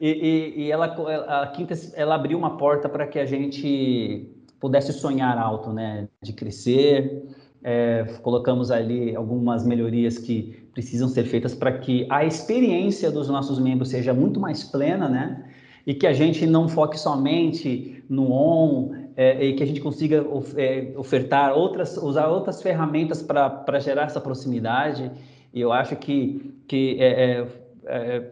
E, 0.00 0.08
e, 0.10 0.62
e 0.62 0.72
ela, 0.72 0.86
a 0.86 1.46
Quintas, 1.48 1.92
ela 1.96 2.16
abriu 2.16 2.36
uma 2.36 2.56
porta 2.56 2.88
para 2.88 3.06
que 3.06 3.18
a 3.18 3.26
gente 3.26 4.28
pudesse 4.58 4.92
sonhar 4.92 5.38
alto, 5.38 5.72
né? 5.72 6.08
De 6.22 6.32
crescer. 6.32 7.22
É, 7.62 8.04
colocamos 8.22 8.70
ali 8.70 9.14
algumas 9.14 9.64
melhorias 9.64 10.18
que 10.18 10.63
precisam 10.74 11.08
ser 11.08 11.24
feitas 11.24 11.54
para 11.54 11.72
que 11.78 12.06
a 12.10 12.24
experiência 12.24 13.10
dos 13.10 13.28
nossos 13.28 13.58
membros 13.58 13.88
seja 13.88 14.12
muito 14.12 14.38
mais 14.38 14.62
plena, 14.62 15.08
né? 15.08 15.44
e 15.86 15.94
que 15.94 16.06
a 16.06 16.12
gente 16.12 16.46
não 16.46 16.68
foque 16.68 16.98
somente 16.98 18.02
no 18.08 18.32
on 18.32 18.94
é, 19.16 19.44
e 19.44 19.54
que 19.54 19.62
a 19.62 19.66
gente 19.66 19.80
consiga 19.80 20.24
é, 20.56 20.92
ofertar 20.96 21.52
outras, 21.52 21.96
usar 21.96 22.28
outras 22.28 22.62
ferramentas 22.62 23.22
para 23.22 23.78
gerar 23.78 24.04
essa 24.04 24.20
proximidade. 24.20 25.10
E 25.52 25.60
eu 25.60 25.72
acho 25.72 25.94
que, 25.96 26.54
que 26.66 26.96
é, 26.98 27.06
é, 27.06 27.46
é, 27.86 28.30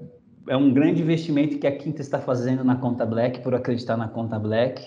é, 0.48 0.56
um 0.56 0.72
grande 0.72 1.02
investimento 1.02 1.58
que 1.58 1.66
a 1.66 1.76
Quinta 1.76 2.00
está 2.00 2.18
fazendo 2.18 2.64
na 2.64 2.76
conta 2.76 3.04
Black, 3.06 3.40
por 3.40 3.54
acreditar 3.54 3.96
na 3.96 4.08
conta 4.08 4.38
Black, 4.38 4.82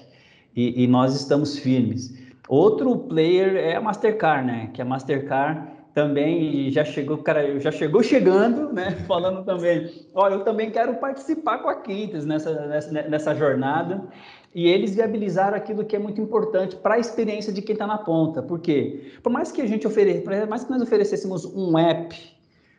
e, 0.56 0.84
e 0.84 0.88
nós 0.88 1.16
estamos 1.16 1.58
firmes. 1.58 2.14
Outro 2.48 2.98
player 2.98 3.56
é 3.56 3.76
a 3.76 3.82
Mastercard, 3.82 4.46
né? 4.46 4.70
Que 4.74 4.82
a 4.82 4.86
Mastercard 4.86 5.75
também 5.96 6.70
já 6.74 6.84
chegou, 6.84 7.18
cara, 7.20 7.58
já 7.58 7.72
chegou 7.72 8.04
chegando, 8.04 8.74
né? 8.74 8.92
Falando 9.08 9.46
também, 9.46 9.90
olha, 10.14 10.34
eu 10.34 10.44
também 10.44 10.70
quero 10.70 10.96
participar 10.96 11.60
com 11.60 11.70
a 11.70 11.76
Quintas 11.76 12.26
nessa, 12.26 12.68
nessa, 12.68 12.92
nessa 12.92 13.34
jornada. 13.34 14.04
E 14.54 14.68
eles 14.68 14.94
viabilizaram 14.94 15.56
aquilo 15.56 15.86
que 15.86 15.96
é 15.96 16.00
muito 16.00 16.20
importante 16.20 16.76
para 16.76 16.96
a 16.96 17.00
experiência 17.00 17.52
de 17.52 17.62
quem 17.62 17.74
está 17.74 17.88
na 17.88 17.98
ponta. 17.98 18.42
Por 18.44 18.60
quê? 18.60 19.14
Por 19.24 19.32
mais 19.32 19.54
que 19.54 19.62
a 19.62 19.66
gente 19.66 19.88
ofereça, 19.88 20.22
por 20.22 20.48
mais 20.48 20.66
que 20.66 20.70
nós 20.70 20.82
oferecêssemos 20.82 21.46
um 21.46 21.78
app 21.78 22.14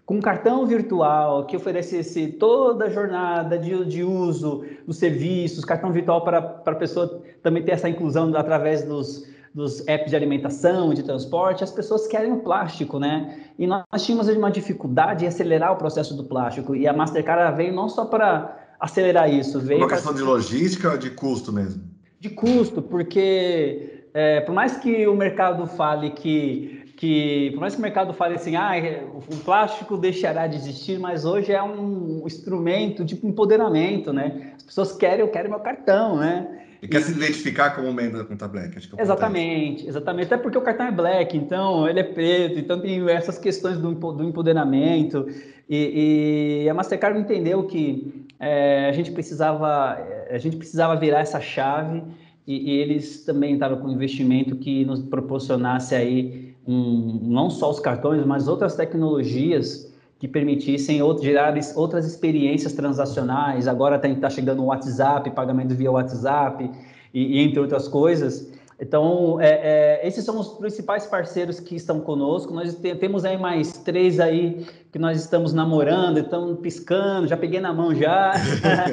com 0.05 0.17
um 0.17 0.21
cartão 0.21 0.67
virtual 0.67 1.47
que 1.47 1.57
oferecesse 1.57 2.29
toda 2.29 2.85
a 2.85 2.91
jornada 2.91 3.59
de, 3.59 3.83
de 3.87 4.05
uso 4.05 4.65
dos 4.87 4.99
serviços, 4.99 5.65
cartão 5.65 5.91
virtual 5.91 6.23
para 6.23 6.39
a 6.65 6.75
pessoa 6.75 7.23
também 7.43 7.63
ter 7.63 7.73
essa 7.73 7.89
inclusão 7.89 8.35
através 8.37 8.83
dos, 8.83 9.27
dos 9.57 9.89
apps 9.89 10.11
de 10.11 10.17
alimentação 10.17 10.93
e 10.93 10.97
de 10.97 11.03
transporte, 11.03 11.65
as 11.65 11.73
pessoas 11.73 12.07
querem 12.07 12.31
o 12.31 12.41
plástico, 12.41 12.99
né? 12.99 13.41
E 13.59 13.67
nós 13.67 14.05
tínhamos 14.05 14.29
uma 14.29 14.51
dificuldade 14.51 15.25
em 15.25 15.29
acelerar 15.29 15.73
o 15.73 15.77
processo 15.77 16.15
do 16.15 16.25
plástico. 16.25 16.77
E 16.77 16.87
a 16.87 16.93
Mastercard 16.93 17.57
veio 17.57 17.75
não 17.75 17.89
só 17.89 18.05
para 18.05 18.75
acelerar 18.79 19.33
isso, 19.33 19.59
veio. 19.59 19.81
Uma 19.81 19.89
questão 19.89 20.13
pra... 20.13 20.21
de 20.21 20.29
logística 20.29 20.91
ou 20.91 20.99
de 20.99 21.09
custo 21.09 21.51
mesmo? 21.55 21.83
De 22.21 22.29
custo, 22.29 22.83
porque 22.83 24.05
é, 24.13 24.43
por 24.43 24.55
mais 24.55 24.77
que 24.77 25.07
o 25.07 25.17
mercado 25.17 25.67
fale 25.67 26.11
que 26.11 26.85
que, 26.97 27.51
por 27.51 27.61
mais 27.61 27.75
que 27.75 27.79
o 27.79 27.83
mercado 27.83 28.15
fale 28.15 28.37
assim, 28.37 28.57
ah, 28.57 28.73
o 29.15 29.37
plástico 29.45 29.99
deixará 29.99 30.47
de 30.47 30.57
existir, 30.57 30.99
mas 30.99 31.27
hoje 31.27 31.53
é 31.53 31.63
um 31.63 32.23
instrumento 32.25 33.05
de 33.05 33.15
empoderamento, 33.23 34.15
né? 34.15 34.53
As 34.57 34.63
pessoas 34.63 34.93
querem, 34.93 35.21
eu 35.21 35.29
quero 35.29 35.51
meu 35.51 35.61
cartão, 35.61 36.17
né? 36.17 36.66
E 36.87 36.89
quer 36.89 37.01
e... 37.01 37.05
se 37.05 37.13
identificar 37.13 37.71
como 37.71 37.93
membro 37.93 38.19
da 38.19 38.25
conta 38.25 38.47
Black. 38.47 38.79
Acho 38.79 38.89
que 38.89 38.99
é 38.99 39.03
exatamente, 39.03 39.87
exatamente. 39.87 40.27
Até 40.27 40.37
porque 40.37 40.57
o 40.57 40.63
cartão 40.63 40.87
é 40.87 40.93
Black, 40.93 41.37
então 41.37 41.89
ele 41.89 42.01
é 42.01 42.05
preto, 42.05 42.59
então 42.59 42.81
tem 42.81 43.09
essas 43.11 43.39
questões 43.39 43.79
do, 43.79 43.93
do 43.93 44.25
empoderamento. 44.25 45.27
E, 45.69 46.63
e, 46.65 46.69
a 46.69 46.75
Mastercard 46.75 47.19
entendeu 47.19 47.65
que 47.65 48.25
é, 48.39 48.89
a 48.89 48.93
gente 48.93 49.11
precisava 49.11 49.99
a 50.31 50.39
gente 50.39 50.57
precisava 50.57 50.95
virar 50.97 51.21
essa 51.21 51.41
chave 51.41 52.03
e, 52.47 52.71
e 52.71 52.79
eles 52.79 53.25
também 53.25 53.55
estavam 53.55 53.79
com 53.79 53.89
um 53.89 53.93
investimento 53.93 54.57
que 54.57 54.85
nos 54.85 55.03
proporcionasse 55.03 55.95
aí 55.95 56.55
um, 56.67 57.21
não 57.23 57.51
só 57.51 57.71
os 57.71 57.81
cartões, 57.81 58.25
mas 58.25 58.47
outras 58.47 58.77
tecnologias 58.77 59.86
que 60.19 60.27
permitissem 60.27 61.03
outro, 61.03 61.25
gerar 61.25 61.55
outras 61.75 62.07
experiências 62.07 62.73
transacionais. 62.73 63.69
Agora 63.69 63.97
está 63.97 64.09
tá 64.15 64.31
chegando 64.31 64.63
o 64.63 64.67
WhatsApp, 64.67 65.31
pagamento 65.31 65.75
via 65.75 65.91
WhatsApp, 65.91 66.71
e, 67.13 67.39
e 67.39 67.41
entre 67.41 67.61
outras 67.61 67.87
coisas. 67.87 68.53
Então, 68.79 69.41
é, 69.41 70.01
é, 70.03 70.07
esses 70.07 70.25
são 70.25 70.39
os 70.39 70.49
principais 70.49 71.07
parceiros 71.07 71.59
que 71.59 71.75
estão 71.75 72.01
conosco. 72.01 72.53
Nós 72.53 72.75
te, 72.75 72.95
temos 72.95 73.25
aí 73.25 73.39
mais 73.39 73.73
três 73.73 74.21
aí 74.21 74.67
que 74.93 74.99
nós 74.99 75.19
estamos 75.19 75.53
namorando, 75.53 76.19
estamos 76.19 76.61
piscando, 76.61 77.27
já 77.27 77.37
peguei 77.37 77.61
na 77.61 77.73
mão 77.73 77.95
já, 77.95 78.33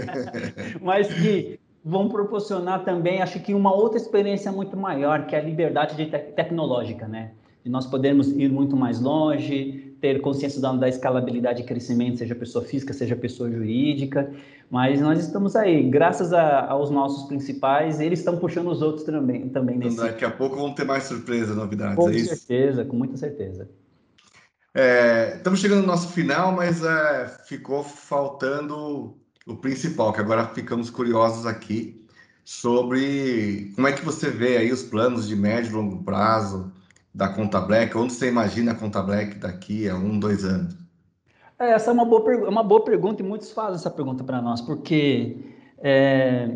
mas 0.81 1.07
que 1.07 1.59
vão 1.83 2.07
proporcionar 2.07 2.85
também, 2.85 3.21
acho 3.21 3.41
que 3.41 3.53
uma 3.53 3.73
outra 3.75 3.97
experiência 3.97 4.51
muito 4.53 4.77
maior, 4.77 5.25
que 5.25 5.35
é 5.35 5.39
a 5.39 5.41
liberdade 5.41 5.97
te 5.97 6.05
tecnológica, 6.05 7.07
né? 7.07 7.31
De 7.61 7.69
nós 7.69 7.85
podermos 7.85 8.27
ir 8.27 8.49
muito 8.49 8.75
mais 8.77 9.01
longe, 9.01 9.82
ter 10.03 10.19
consciência 10.19 10.59
da, 10.59 10.73
da 10.73 10.89
escalabilidade 10.89 11.61
e 11.61 11.65
crescimento, 11.65 12.17
seja 12.17 12.35
pessoa 12.35 12.65
física, 12.65 12.91
seja 12.91 13.15
pessoa 13.15 13.49
jurídica, 13.49 14.29
mas 14.69 14.99
nós 14.99 15.17
estamos 15.17 15.55
aí, 15.55 15.89
graças 15.89 16.33
a, 16.33 16.65
aos 16.69 16.91
nossos 16.91 17.25
principais, 17.29 18.01
eles 18.01 18.19
estão 18.19 18.35
puxando 18.35 18.67
os 18.67 18.81
outros 18.81 19.05
também. 19.05 19.47
também 19.47 19.77
então, 19.77 19.89
nesse... 19.89 20.01
Daqui 20.01 20.25
a 20.25 20.29
pouco 20.29 20.57
vão 20.57 20.73
ter 20.75 20.83
mais 20.83 21.03
surpresa, 21.03 21.55
novidades, 21.55 21.95
com 21.95 22.09
é 22.09 22.15
isso? 22.15 22.31
Com 22.31 22.35
certeza, 22.35 22.83
com 22.83 22.97
muita 22.97 23.15
certeza. 23.15 23.69
É, 24.75 25.37
estamos 25.37 25.61
chegando 25.61 25.79
no 25.79 25.87
nosso 25.87 26.09
final, 26.09 26.51
mas 26.51 26.83
é, 26.83 27.37
ficou 27.45 27.81
faltando 27.81 29.15
o 29.47 29.55
principal, 29.55 30.11
que 30.11 30.19
agora 30.19 30.47
ficamos 30.47 30.89
curiosos 30.89 31.45
aqui 31.45 32.05
sobre 32.43 33.71
como 33.73 33.87
é 33.87 33.93
que 33.93 34.03
você 34.03 34.29
vê 34.29 34.57
aí 34.57 34.69
os 34.69 34.83
planos 34.83 35.29
de 35.29 35.35
médio 35.37 35.71
e 35.71 35.75
longo 35.75 36.03
prazo, 36.03 36.73
da 37.13 37.29
Conta 37.29 37.61
Black? 37.61 37.97
Onde 37.97 38.13
você 38.13 38.27
imagina 38.27 38.71
a 38.71 38.75
Conta 38.75 39.01
Black 39.01 39.35
daqui 39.35 39.87
a 39.87 39.95
um, 39.95 40.19
dois 40.19 40.43
anos? 40.43 40.75
É, 41.59 41.71
essa 41.71 41.91
é 41.91 41.93
uma 41.93 42.05
boa, 42.05 42.33
é 42.33 42.49
uma 42.49 42.63
boa 42.63 42.83
pergunta 42.83 43.21
e 43.21 43.25
muitos 43.25 43.51
fazem 43.51 43.75
essa 43.75 43.91
pergunta 43.91 44.23
para 44.23 44.41
nós, 44.41 44.59
porque 44.61 45.37
é, 45.77 46.49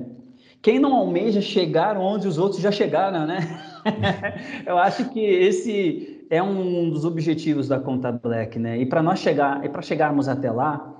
quem 0.61 0.79
não 0.79 0.95
almeja 0.95 1.41
chegar 1.41 1.97
onde 1.97 2.27
os 2.27 2.37
outros 2.37 2.61
já 2.61 2.71
chegaram, 2.71 3.25
né? 3.25 3.39
Eu 4.65 4.77
acho 4.77 5.09
que 5.09 5.19
esse 5.19 6.25
é 6.29 6.41
um 6.41 6.89
dos 6.89 7.05
objetivos 7.05 7.67
da 7.67 7.79
Conta 7.79 8.11
Black, 8.11 8.57
né? 8.59 8.77
E 8.77 8.85
para 8.85 9.01
nós 9.01 9.19
chegar, 9.19 9.63
e 9.63 9.69
para 9.69 9.81
chegarmos 9.81 10.27
até 10.27 10.51
lá, 10.51 10.95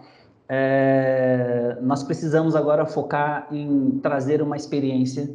é, 0.48 1.78
nós 1.82 2.04
precisamos 2.04 2.56
agora 2.56 2.86
focar 2.86 3.48
em 3.52 4.00
trazer 4.02 4.41
uma 4.41 4.56
experiência 4.56 5.30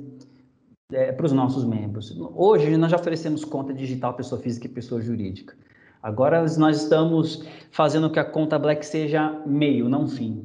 é, 0.93 1.13
para 1.13 1.27
os 1.27 1.33
nossos 1.33 1.65
membros. 1.65 2.15
Hoje, 2.35 2.77
nós 2.77 2.91
já 2.91 2.97
oferecemos 2.97 3.45
conta 3.45 3.73
digital, 3.73 4.15
pessoa 4.15 4.41
física 4.41 4.67
e 4.67 4.71
pessoa 4.71 5.01
jurídica. 5.01 5.55
Agora, 6.03 6.45
nós 6.59 6.83
estamos 6.83 7.45
fazendo 7.71 8.11
que 8.11 8.19
a 8.19 8.25
conta 8.25 8.59
Black 8.59 8.85
seja 8.85 9.41
meio, 9.47 9.89
não 9.89 10.09
fim. 10.09 10.45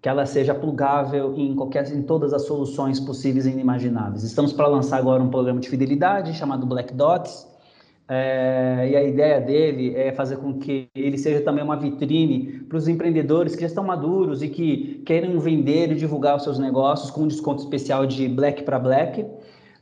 Que 0.00 0.08
ela 0.08 0.24
seja 0.24 0.54
plugável 0.54 1.34
em, 1.36 1.54
qualquer, 1.54 1.90
em 1.92 2.02
todas 2.02 2.32
as 2.32 2.46
soluções 2.46 2.98
possíveis 3.00 3.46
e 3.46 3.50
inimagináveis. 3.50 4.22
Estamos 4.22 4.52
para 4.52 4.66
lançar 4.66 4.98
agora 4.98 5.22
um 5.22 5.28
programa 5.28 5.60
de 5.60 5.68
fidelidade 5.68 6.32
chamado 6.34 6.66
Black 6.66 6.94
Dots, 6.94 7.46
é, 8.08 8.88
e 8.88 8.96
a 8.96 9.02
ideia 9.02 9.40
dele 9.40 9.96
é 9.96 10.12
fazer 10.12 10.36
com 10.36 10.54
que 10.54 10.88
ele 10.94 11.18
seja 11.18 11.40
também 11.40 11.64
uma 11.64 11.76
vitrine 11.76 12.60
para 12.68 12.78
os 12.78 12.86
empreendedores 12.86 13.56
que 13.56 13.62
já 13.62 13.66
estão 13.66 13.82
maduros 13.82 14.44
e 14.44 14.48
que 14.48 15.02
querem 15.04 15.36
vender 15.40 15.90
e 15.90 15.96
divulgar 15.96 16.36
os 16.36 16.44
seus 16.44 16.56
negócios 16.56 17.10
com 17.10 17.22
um 17.22 17.26
desconto 17.26 17.64
especial 17.64 18.06
de 18.06 18.28
Black 18.28 18.62
para 18.62 18.78
Black 18.78 19.26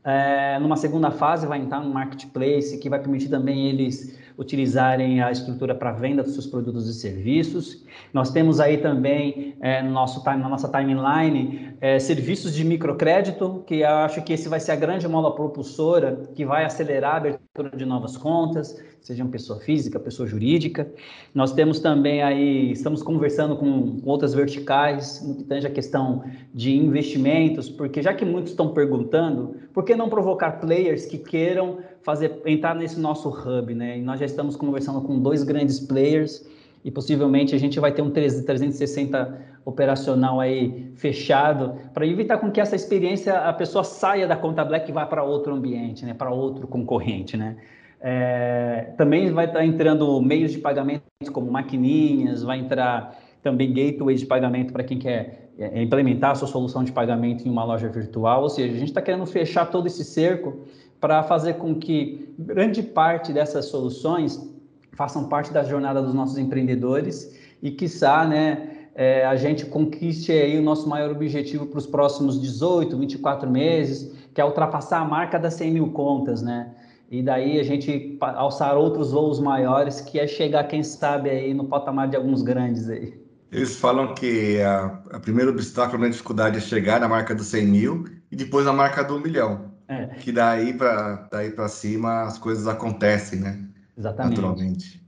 É, 0.04 0.58
numa 0.58 0.76
segunda 0.76 1.10
fase, 1.10 1.46
vai 1.46 1.58
entrar 1.58 1.80
um 1.80 1.90
marketplace 1.90 2.76
que 2.78 2.90
vai 2.90 2.98
permitir 2.98 3.30
também 3.30 3.68
eles 3.68 4.18
utilizarem 4.36 5.22
a 5.22 5.30
estrutura 5.30 5.74
para 5.74 5.92
venda 5.92 6.22
dos 6.22 6.32
seus 6.34 6.46
produtos 6.46 6.88
e 6.88 6.94
serviços. 6.94 7.84
Nós 8.12 8.30
temos 8.30 8.60
aí 8.60 8.78
também 8.78 9.56
é, 9.60 9.80
no 9.80 9.90
nosso 9.90 10.22
na 10.24 10.48
nossa 10.48 10.68
timeline 10.68 11.73
é, 11.84 11.98
serviços 11.98 12.54
de 12.54 12.64
microcrédito, 12.64 13.62
que 13.66 13.84
acho 13.84 14.22
que 14.22 14.32
esse 14.32 14.48
vai 14.48 14.58
ser 14.58 14.72
a 14.72 14.74
grande 14.74 15.06
mola 15.06 15.34
propulsora 15.34 16.30
que 16.34 16.42
vai 16.42 16.64
acelerar 16.64 17.12
a 17.12 17.16
abertura 17.18 17.76
de 17.76 17.84
novas 17.84 18.16
contas, 18.16 18.82
sejam 19.02 19.28
pessoa 19.28 19.60
física, 19.60 20.00
pessoa 20.00 20.26
jurídica. 20.26 20.90
Nós 21.34 21.52
temos 21.52 21.80
também 21.80 22.22
aí, 22.22 22.72
estamos 22.72 23.02
conversando 23.02 23.54
com 23.54 24.00
outras 24.02 24.32
verticais 24.32 25.22
no 25.22 25.34
que 25.34 25.44
tange 25.44 25.66
a 25.66 25.70
questão 25.70 26.24
de 26.54 26.74
investimentos, 26.74 27.68
porque 27.68 28.00
já 28.00 28.14
que 28.14 28.24
muitos 28.24 28.52
estão 28.52 28.72
perguntando, 28.72 29.54
por 29.74 29.84
que 29.84 29.94
não 29.94 30.08
provocar 30.08 30.52
players 30.52 31.04
que 31.04 31.18
queiram 31.18 31.80
fazer 32.02 32.40
entrar 32.46 32.74
nesse 32.74 32.98
nosso 32.98 33.28
hub, 33.28 33.74
né? 33.74 33.98
E 33.98 34.00
nós 34.00 34.18
já 34.18 34.24
estamos 34.24 34.56
conversando 34.56 35.02
com 35.02 35.18
dois 35.18 35.44
grandes 35.44 35.80
players 35.80 36.46
e 36.82 36.90
possivelmente 36.90 37.54
a 37.54 37.58
gente 37.58 37.78
vai 37.78 37.92
ter 37.92 38.00
um 38.00 38.10
360 38.10 39.53
operacional 39.64 40.40
aí 40.40 40.92
fechado 40.94 41.74
para 41.92 42.06
evitar 42.06 42.38
com 42.38 42.50
que 42.50 42.60
essa 42.60 42.76
experiência 42.76 43.38
a 43.38 43.52
pessoa 43.52 43.82
saia 43.82 44.26
da 44.26 44.36
conta 44.36 44.64
Black 44.64 44.90
e 44.90 44.92
vá 44.92 45.06
para 45.06 45.22
outro 45.22 45.54
ambiente, 45.54 46.04
né? 46.04 46.12
Para 46.12 46.30
outro 46.30 46.66
concorrente, 46.66 47.36
né? 47.36 47.56
É, 48.00 48.92
também 48.98 49.32
vai 49.32 49.46
estar 49.46 49.64
entrando 49.64 50.20
meios 50.20 50.52
de 50.52 50.58
pagamento 50.58 51.04
como 51.32 51.50
maquininhas, 51.50 52.42
vai 52.42 52.58
entrar 52.58 53.18
também 53.42 53.72
gateway 53.72 54.14
de 54.14 54.26
pagamento 54.26 54.72
para 54.72 54.84
quem 54.84 54.98
quer 54.98 55.50
é, 55.58 55.82
implementar 55.82 56.32
a 56.32 56.34
sua 56.34 56.48
solução 56.48 56.84
de 56.84 56.92
pagamento 56.92 57.46
em 57.46 57.50
uma 57.50 57.64
loja 57.64 57.88
virtual. 57.88 58.42
Ou 58.42 58.50
seja, 58.50 58.74
a 58.74 58.78
gente 58.78 58.88
está 58.88 59.00
querendo 59.00 59.24
fechar 59.24 59.70
todo 59.70 59.86
esse 59.86 60.04
cerco 60.04 60.66
para 61.00 61.22
fazer 61.22 61.54
com 61.54 61.74
que 61.74 62.34
grande 62.38 62.82
parte 62.82 63.32
dessas 63.32 63.66
soluções 63.66 64.52
façam 64.92 65.28
parte 65.28 65.52
da 65.52 65.64
jornada 65.64 66.00
dos 66.02 66.14
nossos 66.14 66.38
empreendedores 66.38 67.38
e, 67.62 67.70
quiçá, 67.70 68.26
né, 68.26 68.73
é, 68.94 69.26
a 69.26 69.34
gente 69.34 69.66
conquiste 69.66 70.30
aí 70.30 70.58
o 70.58 70.62
nosso 70.62 70.88
maior 70.88 71.10
objetivo 71.10 71.66
para 71.66 71.78
os 71.78 71.86
próximos 71.86 72.40
18, 72.40 72.96
24 72.96 73.50
meses, 73.50 74.12
que 74.32 74.40
é 74.40 74.44
ultrapassar 74.44 75.00
a 75.00 75.04
marca 75.04 75.38
das 75.38 75.54
100 75.54 75.72
mil 75.72 75.90
contas, 75.90 76.42
né? 76.42 76.72
E 77.10 77.22
daí 77.22 77.60
a 77.60 77.62
gente 77.62 78.16
alçar 78.20 78.76
outros 78.76 79.12
voos 79.12 79.38
maiores, 79.38 80.00
que 80.00 80.18
é 80.18 80.26
chegar, 80.26 80.64
quem 80.64 80.82
sabe, 80.82 81.30
aí 81.30 81.52
no 81.52 81.64
patamar 81.64 82.08
de 82.08 82.16
alguns 82.16 82.42
grandes 82.42 82.88
aí. 82.88 83.20
Eles 83.52 83.76
falam 83.76 84.14
que 84.14 84.60
a, 84.60 85.00
a 85.12 85.20
primeiro 85.20 85.50
obstáculo 85.52 86.02
na 86.02 86.08
dificuldade 86.08 86.56
é 86.56 86.60
chegar 86.60 86.98
na 87.00 87.08
marca 87.08 87.34
dos 87.34 87.46
100 87.46 87.66
mil 87.66 88.04
e 88.30 88.36
depois 88.36 88.66
a 88.66 88.72
marca 88.72 89.04
do 89.04 89.20
milhão. 89.20 89.72
É. 89.86 90.06
Que 90.06 90.32
daí 90.32 90.72
para 90.72 91.28
daí 91.30 91.50
para 91.50 91.68
cima 91.68 92.22
as 92.22 92.38
coisas 92.38 92.66
acontecem, 92.66 93.38
né? 93.38 93.60
Exatamente. 93.96 94.40
Naturalmente. 94.40 95.03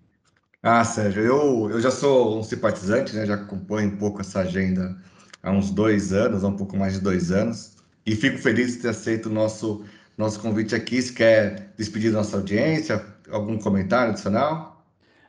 Ah, 0.68 0.82
Sérgio, 0.82 1.22
eu, 1.22 1.70
eu 1.70 1.80
já 1.80 1.92
sou 1.92 2.40
um 2.40 2.42
simpatizante, 2.42 3.14
né? 3.14 3.24
Já 3.24 3.34
acompanho 3.34 3.88
um 3.88 3.96
pouco 3.96 4.20
essa 4.20 4.40
agenda 4.40 4.96
há 5.40 5.52
uns 5.52 5.70
dois 5.70 6.12
anos, 6.12 6.42
há 6.42 6.48
um 6.48 6.56
pouco 6.56 6.76
mais 6.76 6.94
de 6.94 7.00
dois 7.00 7.30
anos. 7.30 7.76
E 8.04 8.16
fico 8.16 8.36
feliz 8.36 8.72
de 8.72 8.82
ter 8.82 8.88
aceito 8.88 9.26
o 9.26 9.32
nosso, 9.32 9.84
nosso 10.18 10.40
convite 10.40 10.74
aqui. 10.74 11.00
Se 11.00 11.12
quer 11.12 11.72
despedir 11.76 12.10
da 12.10 12.18
nossa 12.18 12.38
audiência, 12.38 13.00
algum 13.30 13.56
comentário 13.58 14.10
adicional? 14.10 14.84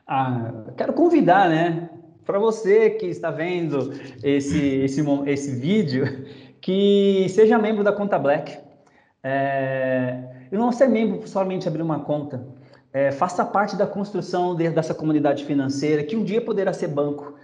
Ah, 0.08 0.50
quero 0.76 0.92
convidar, 0.92 1.48
né? 1.48 1.88
Para 2.26 2.40
você 2.40 2.90
que 2.90 3.06
está 3.06 3.30
vendo 3.30 3.92
esse, 4.24 4.58
esse, 4.58 5.02
esse 5.24 5.54
vídeo, 5.54 6.26
que 6.60 7.28
seja 7.28 7.56
membro 7.60 7.84
da 7.84 7.92
Conta 7.92 8.18
Black. 8.18 8.58
É, 9.22 10.18
e 10.50 10.56
não 10.56 10.72
ser 10.72 10.88
membro 10.88 11.24
somente 11.28 11.68
abrir 11.68 11.82
uma 11.82 12.00
conta. 12.00 12.57
É, 12.98 13.12
faça 13.12 13.44
parte 13.44 13.76
da 13.76 13.86
construção 13.86 14.56
de, 14.56 14.68
dessa 14.70 14.92
comunidade 14.92 15.44
financeira, 15.44 16.02
que 16.02 16.16
um 16.16 16.24
dia 16.24 16.40
poderá 16.40 16.72
ser 16.72 16.88
banco. 16.88 17.34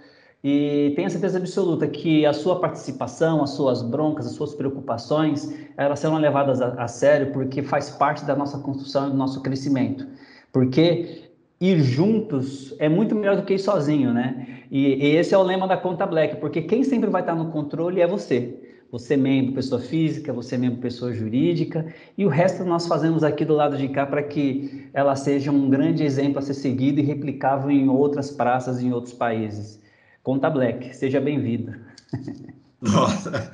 E 0.43 0.91
tenha 0.97 1.09
certeza 1.09 1.37
absoluta 1.37 1.87
que 1.87 2.25
a 2.25 2.33
sua 2.33 2.59
participação, 2.59 3.41
as 3.41 3.51
suas 3.51 3.81
broncas, 3.81 4.27
as 4.27 4.33
suas 4.33 4.53
preocupações, 4.53 5.49
elas 5.77 5.99
serão 5.99 6.17
levadas 6.17 6.61
a, 6.61 6.73
a 6.73 6.89
sério 6.89 7.31
porque 7.31 7.63
faz 7.63 7.89
parte 7.89 8.25
da 8.25 8.35
nossa 8.35 8.57
construção 8.57 9.07
e 9.07 9.11
do 9.11 9.15
nosso 9.15 9.41
crescimento. 9.41 10.05
Porque 10.51 11.29
ir 11.61 11.79
juntos 11.79 12.75
é 12.77 12.89
muito 12.89 13.15
melhor 13.15 13.37
do 13.37 13.43
que 13.43 13.53
ir 13.53 13.59
sozinho, 13.59 14.13
né? 14.13 14.59
E, 14.69 15.07
e 15.07 15.15
esse 15.15 15.33
é 15.33 15.37
o 15.37 15.41
lema 15.41 15.69
da 15.69 15.77
conta 15.77 16.05
Black, 16.05 16.35
porque 16.35 16.63
quem 16.63 16.83
sempre 16.83 17.09
vai 17.09 17.21
estar 17.21 17.33
no 17.33 17.49
controle 17.49 18.01
é 18.01 18.07
você. 18.07 18.64
Você 18.91 19.17
membro 19.17 19.53
pessoa 19.53 19.81
física, 19.81 20.31
você 20.31 20.57
membro 20.57 20.79
pessoa 20.79 21.13
jurídica, 21.13 21.93
e 22.17 22.25
o 22.25 22.29
resto 22.29 22.63
nós 22.63 22.87
fazemos 22.87 23.23
aqui 23.23 23.43
do 23.43 23.53
lado 23.53 23.77
de 23.77 23.89
cá 23.89 24.05
para 24.05 24.23
que 24.23 24.87
ela 24.93 25.15
seja 25.15 25.51
um 25.51 25.69
grande 25.69 26.03
exemplo 26.03 26.39
a 26.39 26.41
ser 26.41 26.53
seguido 26.53 26.99
e 26.99 27.03
replicável 27.03 27.69
em 27.71 27.89
outras 27.89 28.31
praças 28.31 28.81
em 28.81 28.93
outros 28.93 29.13
países. 29.13 29.81
Conta 30.23 30.49
Black, 30.49 30.95
seja 30.95 31.19
bem-vindo. 31.19 31.75
Nossa, 32.81 33.51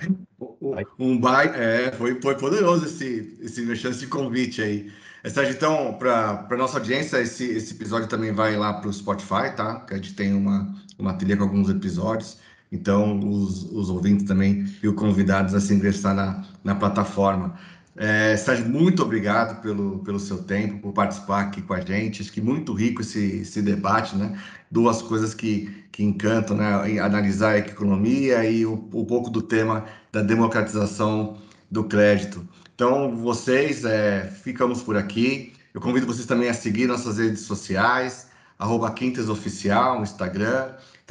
um 1.00 1.18
baita, 1.20 1.58
é, 1.58 1.92
foi, 1.92 2.20
foi 2.22 2.36
poderoso 2.38 2.86
esse, 2.86 3.38
esse 3.42 3.76
chance 3.76 4.00
de 4.00 4.08
convite 4.08 4.62
aí. 4.62 4.92
Sérgio, 5.30 5.54
então, 5.54 5.94
para 6.00 6.48
a 6.50 6.58
nossa 6.58 6.80
audiência, 6.80 7.22
esse, 7.22 7.46
esse 7.46 7.74
episódio 7.74 8.08
também 8.08 8.32
vai 8.32 8.56
lá 8.56 8.74
para 8.74 8.90
o 8.90 8.94
Spotify, 8.94 9.56
tá? 9.56 9.82
Que 9.82 9.94
a 9.94 9.98
gente 9.98 10.16
tem 10.16 10.34
uma, 10.34 10.74
uma 10.98 11.14
trilha 11.14 11.38
com 11.38 11.44
alguns 11.44 11.70
episódios. 11.70 12.40
Então, 12.72 13.20
os, 13.20 13.64
os 13.72 13.90
ouvintes 13.90 14.26
também 14.26 14.66
e 14.82 14.88
os 14.88 14.96
convidados 14.96 15.54
a 15.54 15.60
se 15.60 15.74
ingressar 15.74 16.16
na, 16.16 16.46
na 16.64 16.74
plataforma. 16.74 17.56
É, 17.98 18.38
Sérgio, 18.38 18.70
muito 18.70 19.04
obrigado 19.04 19.62
pelo, 19.62 20.00
pelo 20.00 20.20
seu 20.20 20.42
tempo, 20.44 20.80
por 20.80 20.94
participar 20.94 21.42
aqui 21.42 21.62
com 21.62 21.74
a 21.74 21.82
gente. 21.82 22.22
Acho 22.22 22.32
que 22.32 22.40
muito 22.40 22.74
rico 22.74 23.02
esse, 23.02 23.42
esse 23.42 23.62
debate, 23.62 24.16
né? 24.16 24.40
Duas 24.72 25.02
coisas 25.02 25.34
que, 25.34 25.86
que 25.92 26.02
encantam, 26.02 26.56
né? 26.56 27.00
Analisar 27.00 27.52
a 27.52 27.58
economia 27.58 28.46
e 28.50 28.66
o, 28.66 28.74
um 28.94 29.06
pouco 29.06 29.30
do 29.30 29.42
tema 29.42 29.86
da 30.12 30.22
democratização 30.22 31.38
do 31.70 31.84
crédito. 31.84 32.48
Então, 32.74 33.16
vocês, 33.18 33.84
é, 33.84 34.24
ficamos 34.44 34.82
por 34.82 34.96
aqui. 34.96 35.54
Eu 35.74 35.82
convido 35.82 36.08
vocês 36.08 36.26
também 36.26 36.50
a 36.50 36.54
seguir 36.54 36.88
nossas 36.88 37.18
redes 37.18 37.42
sociais, 37.42 38.28
arroba 38.58 38.92
Quintas 38.92 39.30
Oficial, 39.30 40.00
no 40.00 40.04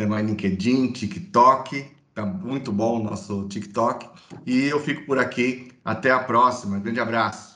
Instagram, 0.00 0.08
também 0.08 0.26
LinkedIn, 0.26 0.92
TikTok. 0.92 1.84
Tá 2.14 2.24
muito 2.24 2.72
bom 2.72 3.00
o 3.00 3.04
nosso 3.04 3.46
TikTok. 3.48 4.08
E 4.46 4.66
eu 4.66 4.80
fico 4.80 5.04
por 5.06 5.18
aqui. 5.18 5.70
Até 5.84 6.10
a 6.10 6.20
próxima. 6.20 6.78
Grande 6.78 7.00
abraço. 7.00 7.49